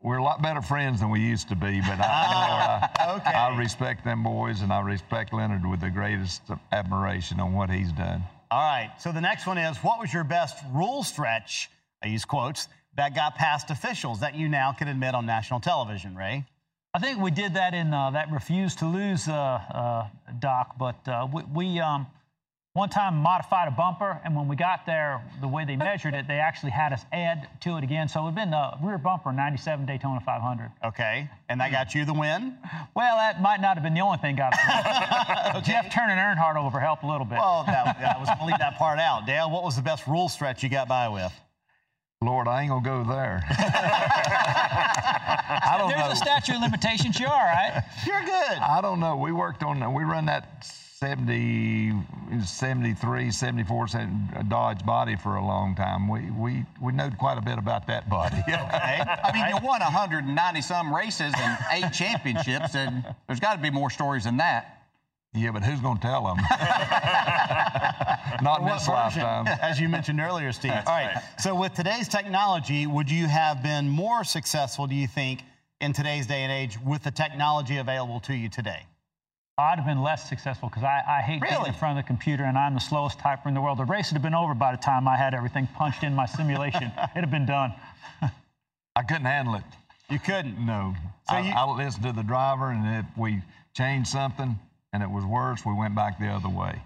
[0.02, 3.16] we're a lot better friends than we used to be, but I, you know, I,
[3.16, 3.30] Okay.
[3.30, 7.90] I respect them boys, and I respect Leonard with the greatest admiration on what he's
[7.92, 8.22] done.
[8.50, 8.92] All right.
[9.00, 11.68] So the next one is what was your best rule stretch?
[12.04, 16.14] I use quotes that got past officials that you now can admit on national television,
[16.14, 16.44] Ray.
[16.96, 20.06] I think we did that in uh, that refuse to lose uh, uh,
[20.38, 22.06] doc, but uh, we, we um,
[22.72, 26.26] one time modified a bumper, and when we got there, the way they measured it,
[26.26, 28.08] they actually had us add to it again.
[28.08, 30.70] So it would have been a rear bumper 97 Daytona 500.
[30.86, 31.28] Okay.
[31.50, 32.56] And that got you the win?
[32.94, 35.66] Well, that might not have been the only thing got us.
[35.66, 37.36] Jeff turning Earnhardt over helped a little bit.
[37.36, 39.26] Well, that, I was going to leave that part out.
[39.26, 41.32] Dale, what was the best rule stretch you got by with?
[42.22, 43.44] Lord, I ain't gonna go there.
[45.58, 46.10] I don't There's know.
[46.12, 47.20] a statute of limitations.
[47.20, 47.82] You're all right.
[48.06, 48.58] You're good.
[48.58, 49.16] I don't know.
[49.16, 51.92] We worked on, we run that 70,
[52.42, 56.08] 73, 74 cent Dodge body for a long time.
[56.08, 58.36] We, we, we know quite a bit about that body.
[58.46, 59.02] Okay.
[59.02, 63.68] I mean, you won 190 some races and eight championships, and there's got to be
[63.70, 64.72] more stories than that.
[65.34, 66.38] Yeah, but who's going to tell them?
[68.42, 69.22] Not in this version?
[69.22, 69.46] lifetime.
[69.62, 70.72] As you mentioned earlier, Steve.
[70.72, 71.22] All right.
[71.38, 75.42] So with today's technology, would you have been more successful, do you think,
[75.80, 78.82] in today's day and age with the technology available to you today?
[79.58, 81.68] I'd have been less successful because I, I hate being Really?
[81.68, 83.78] in front of the computer and I'm the slowest typer in the world.
[83.78, 86.26] The race would have been over by the time I had everything punched in my
[86.26, 86.82] simulation.
[87.12, 87.72] It'd have been done.
[88.94, 89.62] I couldn't handle it.
[90.10, 90.58] You couldn't.
[90.64, 90.94] No.
[91.28, 93.42] So I, you- I listened to the driver, and if we
[93.74, 94.58] changed something
[94.92, 96.80] and it was worse, we went back the other way.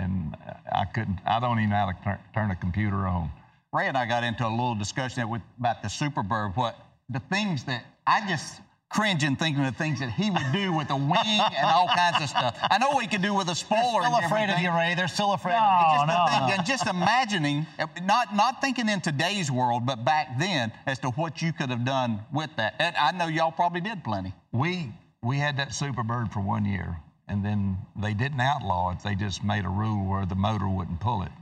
[0.00, 1.18] And uh, I couldn't.
[1.26, 3.30] I don't even know how to turn, turn a computer on.
[3.72, 6.56] Ray and I got into a little discussion with, about the Superbird.
[6.56, 6.76] What
[7.08, 10.72] the things that I just cringe in thinking of the things that he would do
[10.72, 12.58] with a wing and all kinds of stuff.
[12.70, 14.00] I know what he could do with a spoiler.
[14.02, 14.94] They're still afraid of you, Ray.
[14.96, 15.98] They're still afraid No, of you.
[15.98, 16.54] just, no, to think, no.
[16.54, 17.66] and just imagining,
[18.02, 21.84] not not thinking in today's world, but back then as to what you could have
[21.84, 22.74] done with that.
[22.80, 24.34] And I know y'all probably did plenty.
[24.50, 24.92] We
[25.22, 26.96] we had that Superbird for one year,
[27.30, 28.98] and then they didn't outlaw it.
[29.02, 31.32] They just made a rule where the motor wouldn't pull it,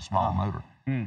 [0.00, 0.44] a small ah.
[0.44, 0.62] motor.
[0.86, 1.04] Hmm.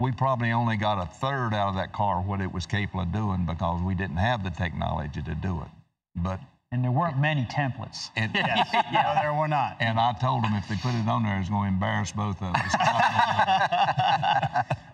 [0.00, 3.12] We probably only got a third out of that car what it was capable of
[3.12, 5.68] doing because we didn't have the technology to do it.
[6.16, 6.40] But
[6.72, 8.08] And there weren't many templates.
[8.16, 8.68] it, Yes.
[8.92, 9.76] No, there were not.
[9.78, 12.40] and I told them if they put it on there, it's going to embarrass both
[12.40, 12.74] of us.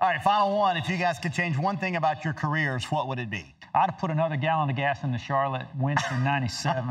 [0.01, 0.77] All right, final one.
[0.77, 3.55] If you guys could change one thing about your careers, what would it be?
[3.75, 6.85] I'd have put another gallon of gas in the Charlotte Winston 97.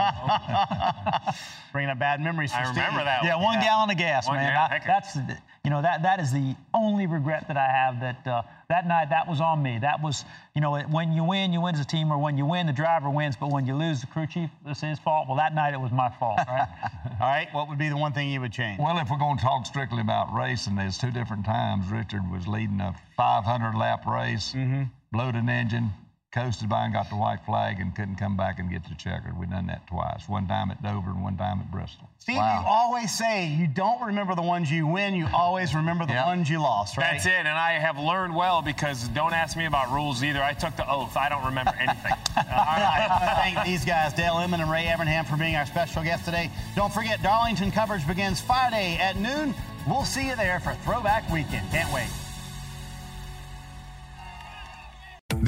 [1.74, 2.76] Bringing up bad memories for I Steve.
[2.78, 3.44] remember that yeah, one.
[3.56, 4.56] one gallon of gas, One man.
[4.56, 5.16] I- that's
[5.64, 8.00] you know that that is the only regret that I have.
[8.00, 9.80] That uh, that night that was on me.
[9.80, 12.46] That was you know when you win, you win as a team, or when you
[12.46, 13.36] win, the driver wins.
[13.40, 15.28] But when you lose, the crew chief, it's his fault.
[15.28, 16.68] Well, that night it was my fault, right?
[17.22, 18.80] All right, what would be the one thing you would change?
[18.80, 21.90] Well, if we're going to talk strictly about racing, there's two different times.
[21.90, 24.84] Richard was leading a 500 lap race, Mm-hmm.
[25.12, 25.92] blowed an engine,
[26.34, 29.38] coasted by and got the white flag, and couldn't come back and get the checkered.
[29.40, 30.28] We've done that twice.
[30.28, 32.10] One time at Dover and one time at Bristol.
[32.20, 36.14] Steve, you always say you don't remember the ones you win, you always remember the
[36.14, 37.14] ones you lost, right?
[37.14, 40.44] That's it, and I have learned well because don't ask me about rules either.
[40.44, 41.16] I took the oath.
[41.16, 42.12] I don't remember anything.
[42.38, 45.56] All right, I want to thank these guys, Dale Inman and Ray Evernham, for being
[45.56, 46.52] our special guests today.
[46.76, 49.56] Don't forget, Darlington coverage begins Friday at noon.
[49.88, 51.72] We'll see you there for Throwback Weekend.
[51.72, 52.10] Can't wait.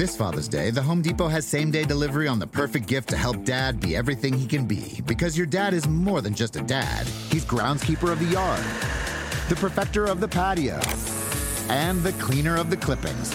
[0.00, 3.16] This Father's Day, the Home Depot has same day delivery on the perfect gift to
[3.16, 5.00] help dad be everything he can be.
[5.06, 8.64] Because your dad is more than just a dad, he's groundskeeper of the yard,
[9.48, 10.80] the perfecter of the patio,
[11.68, 13.34] and the cleaner of the clippings.